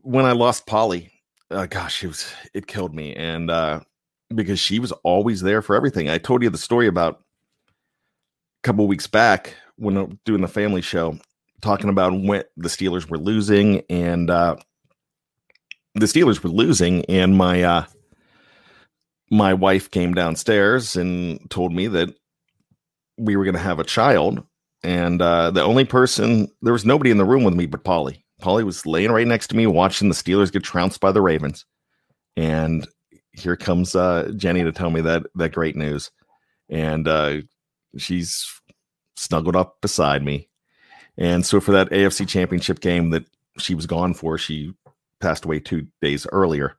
when 0.00 0.24
I 0.24 0.32
lost 0.32 0.66
Polly, 0.66 1.12
uh, 1.50 1.66
gosh, 1.66 2.02
it 2.04 2.08
was 2.08 2.32
it 2.54 2.66
killed 2.66 2.94
me, 2.94 3.14
and 3.14 3.50
uh, 3.50 3.80
because 4.34 4.58
she 4.58 4.78
was 4.78 4.92
always 5.04 5.40
there 5.42 5.62
for 5.62 5.76
everything. 5.76 6.08
I 6.08 6.18
told 6.18 6.42
you 6.42 6.50
the 6.50 6.58
story 6.58 6.86
about 6.86 7.14
a 7.14 8.62
couple 8.62 8.86
weeks 8.86 9.06
back 9.06 9.54
when 9.76 9.96
I'm 9.96 10.18
doing 10.24 10.42
the 10.42 10.48
family 10.48 10.82
show, 10.82 11.18
talking 11.60 11.90
about 11.90 12.12
when 12.12 12.44
the 12.56 12.68
Steelers 12.68 13.08
were 13.08 13.18
losing, 13.18 13.82
and 13.90 14.30
uh, 14.30 14.56
the 15.94 16.06
Steelers 16.06 16.42
were 16.42 16.50
losing, 16.50 17.04
and 17.06 17.36
my 17.36 17.62
uh, 17.62 17.84
my 19.30 19.54
wife 19.54 19.90
came 19.90 20.14
downstairs 20.14 20.96
and 20.96 21.48
told 21.50 21.72
me 21.72 21.86
that 21.86 22.14
we 23.18 23.36
were 23.36 23.44
going 23.44 23.54
to 23.54 23.60
have 23.60 23.78
a 23.78 23.84
child 23.84 24.42
and 24.82 25.20
uh, 25.20 25.50
the 25.50 25.62
only 25.62 25.84
person 25.84 26.48
there 26.62 26.72
was 26.72 26.84
nobody 26.84 27.10
in 27.10 27.18
the 27.18 27.24
room 27.24 27.44
with 27.44 27.54
me 27.54 27.66
but 27.66 27.84
Polly. 27.84 28.24
Polly 28.40 28.64
was 28.64 28.86
laying 28.86 29.12
right 29.12 29.26
next 29.26 29.48
to 29.48 29.56
me 29.56 29.66
watching 29.66 30.08
the 30.08 30.14
Steelers 30.14 30.52
get 30.52 30.62
trounced 30.62 31.00
by 31.00 31.12
the 31.12 31.22
Ravens, 31.22 31.64
and 32.36 32.86
here 33.32 33.56
comes 33.56 33.94
uh, 33.94 34.32
Jenny 34.36 34.62
to 34.64 34.72
tell 34.72 34.90
me 34.90 35.00
that 35.02 35.24
that 35.34 35.52
great 35.52 35.76
news, 35.76 36.10
and 36.68 37.06
uh, 37.06 37.38
she's 37.96 38.46
snuggled 39.16 39.56
up 39.56 39.80
beside 39.80 40.24
me. 40.24 40.48
And 41.16 41.44
so 41.44 41.60
for 41.60 41.72
that 41.72 41.90
AFC 41.90 42.26
Championship 42.26 42.80
game 42.80 43.10
that 43.10 43.24
she 43.58 43.74
was 43.74 43.86
gone 43.86 44.14
for, 44.14 44.38
she 44.38 44.72
passed 45.20 45.44
away 45.44 45.60
two 45.60 45.86
days 46.00 46.26
earlier. 46.32 46.76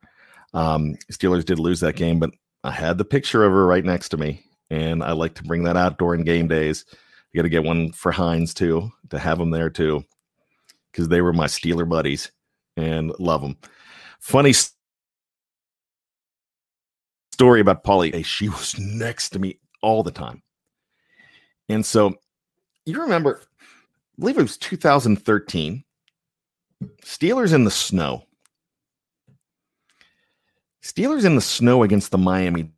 Um, 0.54 0.96
Steelers 1.10 1.44
did 1.44 1.58
lose 1.58 1.80
that 1.80 1.96
game, 1.96 2.18
but 2.18 2.30
I 2.64 2.72
had 2.72 2.98
the 2.98 3.04
picture 3.04 3.44
of 3.44 3.52
her 3.52 3.66
right 3.66 3.84
next 3.84 4.10
to 4.10 4.16
me, 4.16 4.44
and 4.70 5.02
I 5.02 5.12
like 5.12 5.34
to 5.36 5.44
bring 5.44 5.64
that 5.64 5.76
out 5.76 5.98
during 5.98 6.24
game 6.24 6.48
days. 6.48 6.84
You 7.32 7.38
got 7.38 7.42
to 7.44 7.48
get 7.48 7.64
one 7.64 7.92
for 7.92 8.12
Hines 8.12 8.52
too, 8.52 8.90
to 9.10 9.18
have 9.18 9.38
them 9.38 9.50
there 9.50 9.70
too, 9.70 10.04
because 10.92 11.08
they 11.08 11.22
were 11.22 11.32
my 11.32 11.46
Steeler 11.46 11.88
buddies 11.88 12.30
and 12.76 13.12
love 13.18 13.40
them. 13.42 13.56
Funny 14.20 14.52
story 17.32 17.60
about 17.60 17.82
Polly. 17.82 18.22
She 18.22 18.48
was 18.48 18.78
next 18.78 19.30
to 19.30 19.38
me 19.38 19.58
all 19.80 20.02
the 20.02 20.10
time. 20.10 20.42
And 21.68 21.84
so 21.84 22.14
you 22.84 23.00
remember, 23.00 23.40
I 23.40 24.20
believe 24.20 24.38
it 24.38 24.42
was 24.42 24.58
2013, 24.58 25.82
Steelers 27.02 27.52
in 27.54 27.64
the 27.64 27.70
snow. 27.70 28.24
Steelers 30.82 31.24
in 31.24 31.36
the 31.36 31.40
snow 31.40 31.84
against 31.84 32.10
the 32.10 32.18
Miami. 32.18 32.70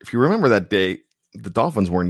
If 0.00 0.12
you 0.12 0.18
remember 0.18 0.48
that 0.50 0.68
day, 0.70 0.98
the 1.34 1.50
Dolphins 1.50 1.90
were 1.90 2.08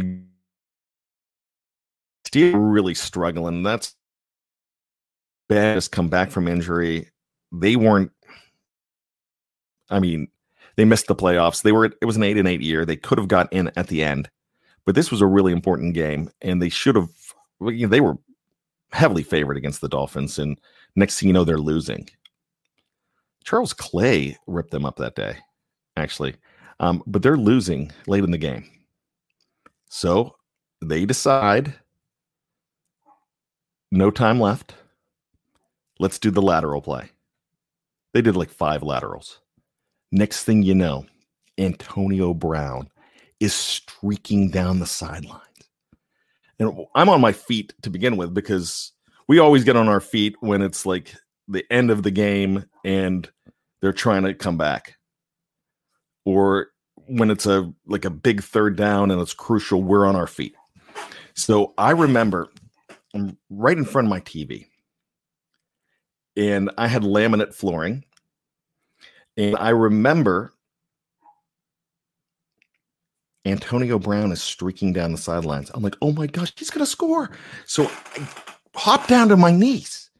really 2.34 2.94
struggling. 2.94 3.62
That's 3.62 3.94
bad. 5.54 5.74
Just 5.74 5.92
come 5.92 6.08
back 6.08 6.30
from 6.30 6.48
injury. 6.48 7.08
They 7.52 7.76
weren't. 7.76 8.10
I 9.90 10.00
mean, 10.00 10.28
they 10.76 10.84
missed 10.84 11.06
the 11.06 11.14
playoffs. 11.14 11.62
They 11.62 11.72
were. 11.72 11.86
It 11.86 12.04
was 12.04 12.16
an 12.16 12.22
eight 12.22 12.36
and 12.36 12.48
eight 12.48 12.60
year. 12.62 12.84
They 12.84 12.96
could 12.96 13.18
have 13.18 13.28
got 13.28 13.52
in 13.52 13.70
at 13.76 13.88
the 13.88 14.02
end, 14.02 14.30
but 14.84 14.94
this 14.94 15.10
was 15.10 15.20
a 15.20 15.26
really 15.26 15.52
important 15.52 15.94
game, 15.94 16.30
and 16.40 16.60
they 16.60 16.68
should 16.68 16.96
have. 16.96 17.08
They 17.60 18.00
were 18.00 18.16
heavily 18.92 19.22
favored 19.22 19.56
against 19.56 19.80
the 19.80 19.88
Dolphins, 19.88 20.38
and 20.38 20.58
next 20.96 21.18
thing 21.18 21.28
you 21.28 21.32
know, 21.32 21.44
they're 21.44 21.58
losing. 21.58 22.08
Charles 23.44 23.72
Clay 23.72 24.36
ripped 24.46 24.70
them 24.70 24.84
up 24.84 24.96
that 24.96 25.16
day, 25.16 25.36
actually, 25.96 26.36
um, 26.80 27.02
but 27.06 27.22
they're 27.22 27.36
losing 27.36 27.90
late 28.06 28.24
in 28.24 28.30
the 28.30 28.38
game. 28.38 28.64
So 29.88 30.36
they 30.80 31.04
decide 31.04 31.74
no 33.90 34.10
time 34.10 34.40
left. 34.40 34.74
Let's 36.02 36.18
do 36.18 36.32
the 36.32 36.42
lateral 36.42 36.82
play. 36.82 37.10
They 38.12 38.22
did 38.22 38.34
like 38.34 38.50
five 38.50 38.82
laterals. 38.82 39.38
Next 40.10 40.42
thing 40.42 40.64
you 40.64 40.74
know, 40.74 41.06
Antonio 41.58 42.34
Brown 42.34 42.88
is 43.38 43.54
streaking 43.54 44.50
down 44.50 44.80
the 44.80 44.86
sidelines. 44.86 45.38
And 46.58 46.76
I'm 46.96 47.08
on 47.08 47.20
my 47.20 47.30
feet 47.30 47.72
to 47.82 47.90
begin 47.90 48.16
with 48.16 48.34
because 48.34 48.90
we 49.28 49.38
always 49.38 49.62
get 49.62 49.76
on 49.76 49.86
our 49.86 50.00
feet 50.00 50.34
when 50.40 50.60
it's 50.60 50.84
like 50.84 51.14
the 51.46 51.64
end 51.70 51.92
of 51.92 52.02
the 52.02 52.10
game 52.10 52.64
and 52.84 53.30
they're 53.80 53.92
trying 53.92 54.24
to 54.24 54.34
come 54.34 54.56
back. 54.58 54.96
Or 56.24 56.70
when 57.06 57.30
it's 57.30 57.46
a 57.46 57.72
like 57.86 58.04
a 58.04 58.10
big 58.10 58.42
third 58.42 58.74
down 58.74 59.12
and 59.12 59.20
it's 59.20 59.34
crucial, 59.34 59.80
we're 59.80 60.04
on 60.04 60.16
our 60.16 60.26
feet. 60.26 60.56
So 61.34 61.74
I 61.78 61.92
remember 61.92 62.48
I'm 63.14 63.38
right 63.50 63.78
in 63.78 63.84
front 63.84 64.06
of 64.06 64.10
my 64.10 64.20
TV. 64.20 64.66
And 66.36 66.70
I 66.78 66.88
had 66.88 67.02
laminate 67.02 67.54
flooring. 67.54 68.04
And 69.36 69.56
I 69.56 69.70
remember 69.70 70.52
Antonio 73.44 73.98
Brown 73.98 74.32
is 74.32 74.42
streaking 74.42 74.92
down 74.92 75.12
the 75.12 75.18
sidelines. 75.18 75.70
I'm 75.74 75.82
like, 75.82 75.96
oh 76.00 76.12
my 76.12 76.26
gosh, 76.26 76.52
he's 76.56 76.70
going 76.70 76.84
to 76.84 76.90
score. 76.90 77.30
So 77.66 77.84
I 77.84 78.28
hop 78.74 79.08
down 79.08 79.28
to 79.28 79.36
my 79.36 79.50
knees 79.50 80.10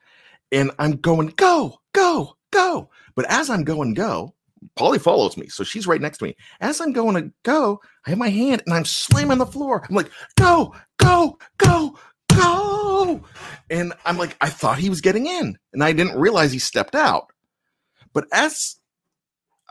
and 0.50 0.70
I'm 0.78 0.96
going, 0.96 1.28
go, 1.36 1.78
go, 1.92 2.36
go. 2.50 2.90
But 3.14 3.26
as 3.30 3.48
I'm 3.48 3.64
going, 3.64 3.94
go, 3.94 4.34
Polly 4.76 4.98
follows 4.98 5.36
me. 5.36 5.48
So 5.48 5.64
she's 5.64 5.86
right 5.86 6.00
next 6.00 6.18
to 6.18 6.24
me. 6.24 6.36
As 6.60 6.80
I'm 6.80 6.92
going 6.92 7.14
to 7.16 7.32
go, 7.42 7.80
I 8.06 8.10
have 8.10 8.18
my 8.18 8.28
hand 8.28 8.62
and 8.66 8.74
I'm 8.74 8.84
slamming 8.84 9.38
the 9.38 9.46
floor. 9.46 9.84
I'm 9.88 9.94
like, 9.94 10.10
go, 10.36 10.74
go, 10.98 11.38
go, 11.58 11.98
go. 12.36 13.22
And 13.70 13.92
I'm 14.04 14.18
like, 14.18 14.36
I 14.40 14.48
thought 14.48 14.78
he 14.78 14.90
was 14.90 15.00
getting 15.00 15.26
in 15.26 15.58
and 15.72 15.82
I 15.82 15.92
didn't 15.92 16.18
realize 16.18 16.52
he 16.52 16.58
stepped 16.58 16.94
out. 16.94 17.32
But 18.12 18.26
as 18.32 18.76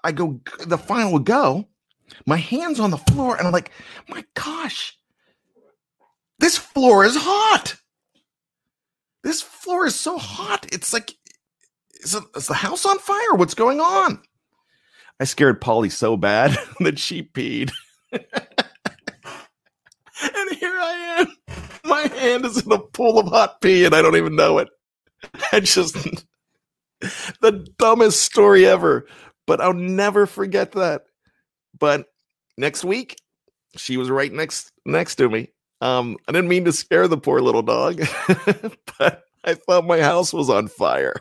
I 0.04 0.12
go, 0.12 0.42
the 0.66 0.78
final 0.78 1.20
go, 1.20 1.68
my 2.26 2.38
hands 2.38 2.80
on 2.80 2.92
the 2.92 2.98
floor, 2.98 3.36
and 3.38 3.46
I'm 3.46 3.54
like, 3.54 3.72
my 4.10 4.24
gosh, 4.34 4.98
this 6.40 6.58
floor 6.58 7.06
is 7.06 7.16
hot. 7.16 7.76
This 9.24 9.42
floor 9.42 9.86
is 9.86 9.96
so 9.96 10.18
hot. 10.18 10.66
It's 10.72 10.92
like, 10.94 11.14
is, 12.04 12.16
it, 12.16 12.24
is 12.36 12.48
the 12.48 12.56
house 12.56 12.86
on 12.86 12.98
fire? 12.98 13.36
What's 13.36 13.54
going 13.54 13.80
on? 13.80 14.22
I 15.20 15.26
scared 15.26 15.62
Polly 15.62 15.90
so 15.90 16.18
bad 16.18 16.58
that 16.80 16.98
she 16.98 17.22
peed. 17.22 17.72
and 18.12 18.24
here 20.60 20.80
I 20.80 21.18
am. 21.20 21.28
Hand 22.22 22.46
is 22.46 22.66
in 22.66 22.72
a 22.72 22.80
pool 22.80 23.20
of 23.20 23.28
hot 23.28 23.62
pee, 23.62 23.86
and 23.86 23.96
I 23.96 24.02
don't 24.02 24.16
even 24.16 24.36
know 24.36 24.60
it. 24.60 24.70
I 25.52 25.60
just 25.60 25.96
the 27.42 27.68
dumbest 27.78 28.22
story 28.22 28.66
ever, 28.66 29.08
but 29.48 29.62
I'll 29.62 29.74
never 29.74 30.26
forget 30.26 30.74
that. 30.74 31.04
But 31.78 32.06
next 32.58 32.84
week, 32.84 33.18
she 33.76 33.98
was 33.98 34.10
right 34.10 34.32
next 34.32 34.72
next 34.86 35.16
to 35.16 35.30
me. 35.30 35.50
Um, 35.82 36.18
I 36.28 36.32
didn't 36.32 36.50
mean 36.50 36.66
to 36.66 36.72
scare 36.72 37.08
the 37.08 37.18
poor 37.18 37.42
little 37.42 37.64
dog, 37.64 38.02
but 39.00 39.24
I 39.44 39.56
thought 39.56 39.86
my 39.86 40.00
house 40.00 40.32
was 40.32 40.50
on 40.50 40.68
fire. 40.68 41.16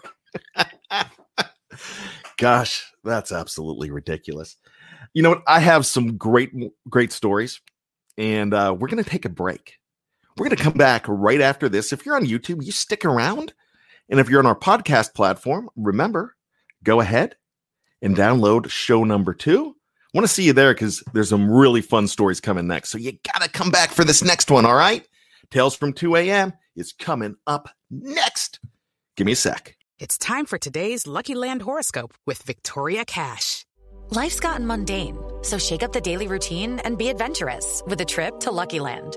Gosh, 2.38 2.84
that's 3.04 3.32
absolutely 3.32 3.90
ridiculous. 3.90 4.56
You 5.14 5.22
know 5.22 5.30
what? 5.30 5.42
I 5.46 5.60
have 5.60 5.86
some 5.86 6.16
great, 6.18 6.52
great 6.88 7.12
stories, 7.12 7.60
and 8.18 8.52
uh, 8.52 8.76
we're 8.78 8.88
to 9.02 9.08
take 9.08 9.24
a 9.24 9.30
break. 9.30 9.79
We're 10.36 10.46
going 10.46 10.56
to 10.56 10.62
come 10.62 10.74
back 10.74 11.04
right 11.08 11.40
after 11.40 11.68
this. 11.68 11.92
If 11.92 12.06
you're 12.06 12.16
on 12.16 12.26
YouTube, 12.26 12.64
you 12.64 12.72
stick 12.72 13.04
around. 13.04 13.52
And 14.08 14.18
if 14.18 14.28
you're 14.28 14.40
on 14.40 14.46
our 14.46 14.58
podcast 14.58 15.14
platform, 15.14 15.68
remember, 15.76 16.36
go 16.82 17.00
ahead 17.00 17.36
and 18.02 18.16
download 18.16 18.70
show 18.70 19.04
number 19.04 19.34
two. 19.34 19.76
I 20.12 20.18
want 20.18 20.26
to 20.26 20.32
see 20.32 20.44
you 20.44 20.52
there 20.52 20.74
because 20.74 21.04
there's 21.12 21.28
some 21.28 21.50
really 21.50 21.82
fun 21.82 22.08
stories 22.08 22.40
coming 22.40 22.66
next. 22.66 22.90
So 22.90 22.98
you 22.98 23.12
got 23.32 23.42
to 23.42 23.48
come 23.48 23.70
back 23.70 23.90
for 23.90 24.04
this 24.04 24.24
next 24.24 24.50
one. 24.50 24.66
All 24.66 24.74
right. 24.74 25.06
Tales 25.50 25.76
from 25.76 25.92
2 25.92 26.16
a.m. 26.16 26.52
is 26.74 26.92
coming 26.92 27.36
up 27.46 27.68
next. 27.90 28.58
Give 29.16 29.26
me 29.26 29.32
a 29.32 29.36
sec. 29.36 29.76
It's 29.98 30.16
time 30.16 30.46
for 30.46 30.58
today's 30.58 31.06
Lucky 31.06 31.34
Land 31.34 31.62
horoscope 31.62 32.14
with 32.26 32.42
Victoria 32.42 33.04
Cash. 33.04 33.66
Life's 34.10 34.40
gotten 34.40 34.66
mundane, 34.66 35.18
so 35.42 35.58
shake 35.58 35.82
up 35.82 35.92
the 35.92 36.00
daily 36.00 36.26
routine 36.26 36.80
and 36.80 36.98
be 36.98 37.08
adventurous 37.08 37.82
with 37.86 38.00
a 38.00 38.04
trip 38.04 38.40
to 38.40 38.50
Lucky 38.50 38.80
Land. 38.80 39.16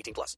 18 0.01 0.13
plus. 0.13 0.37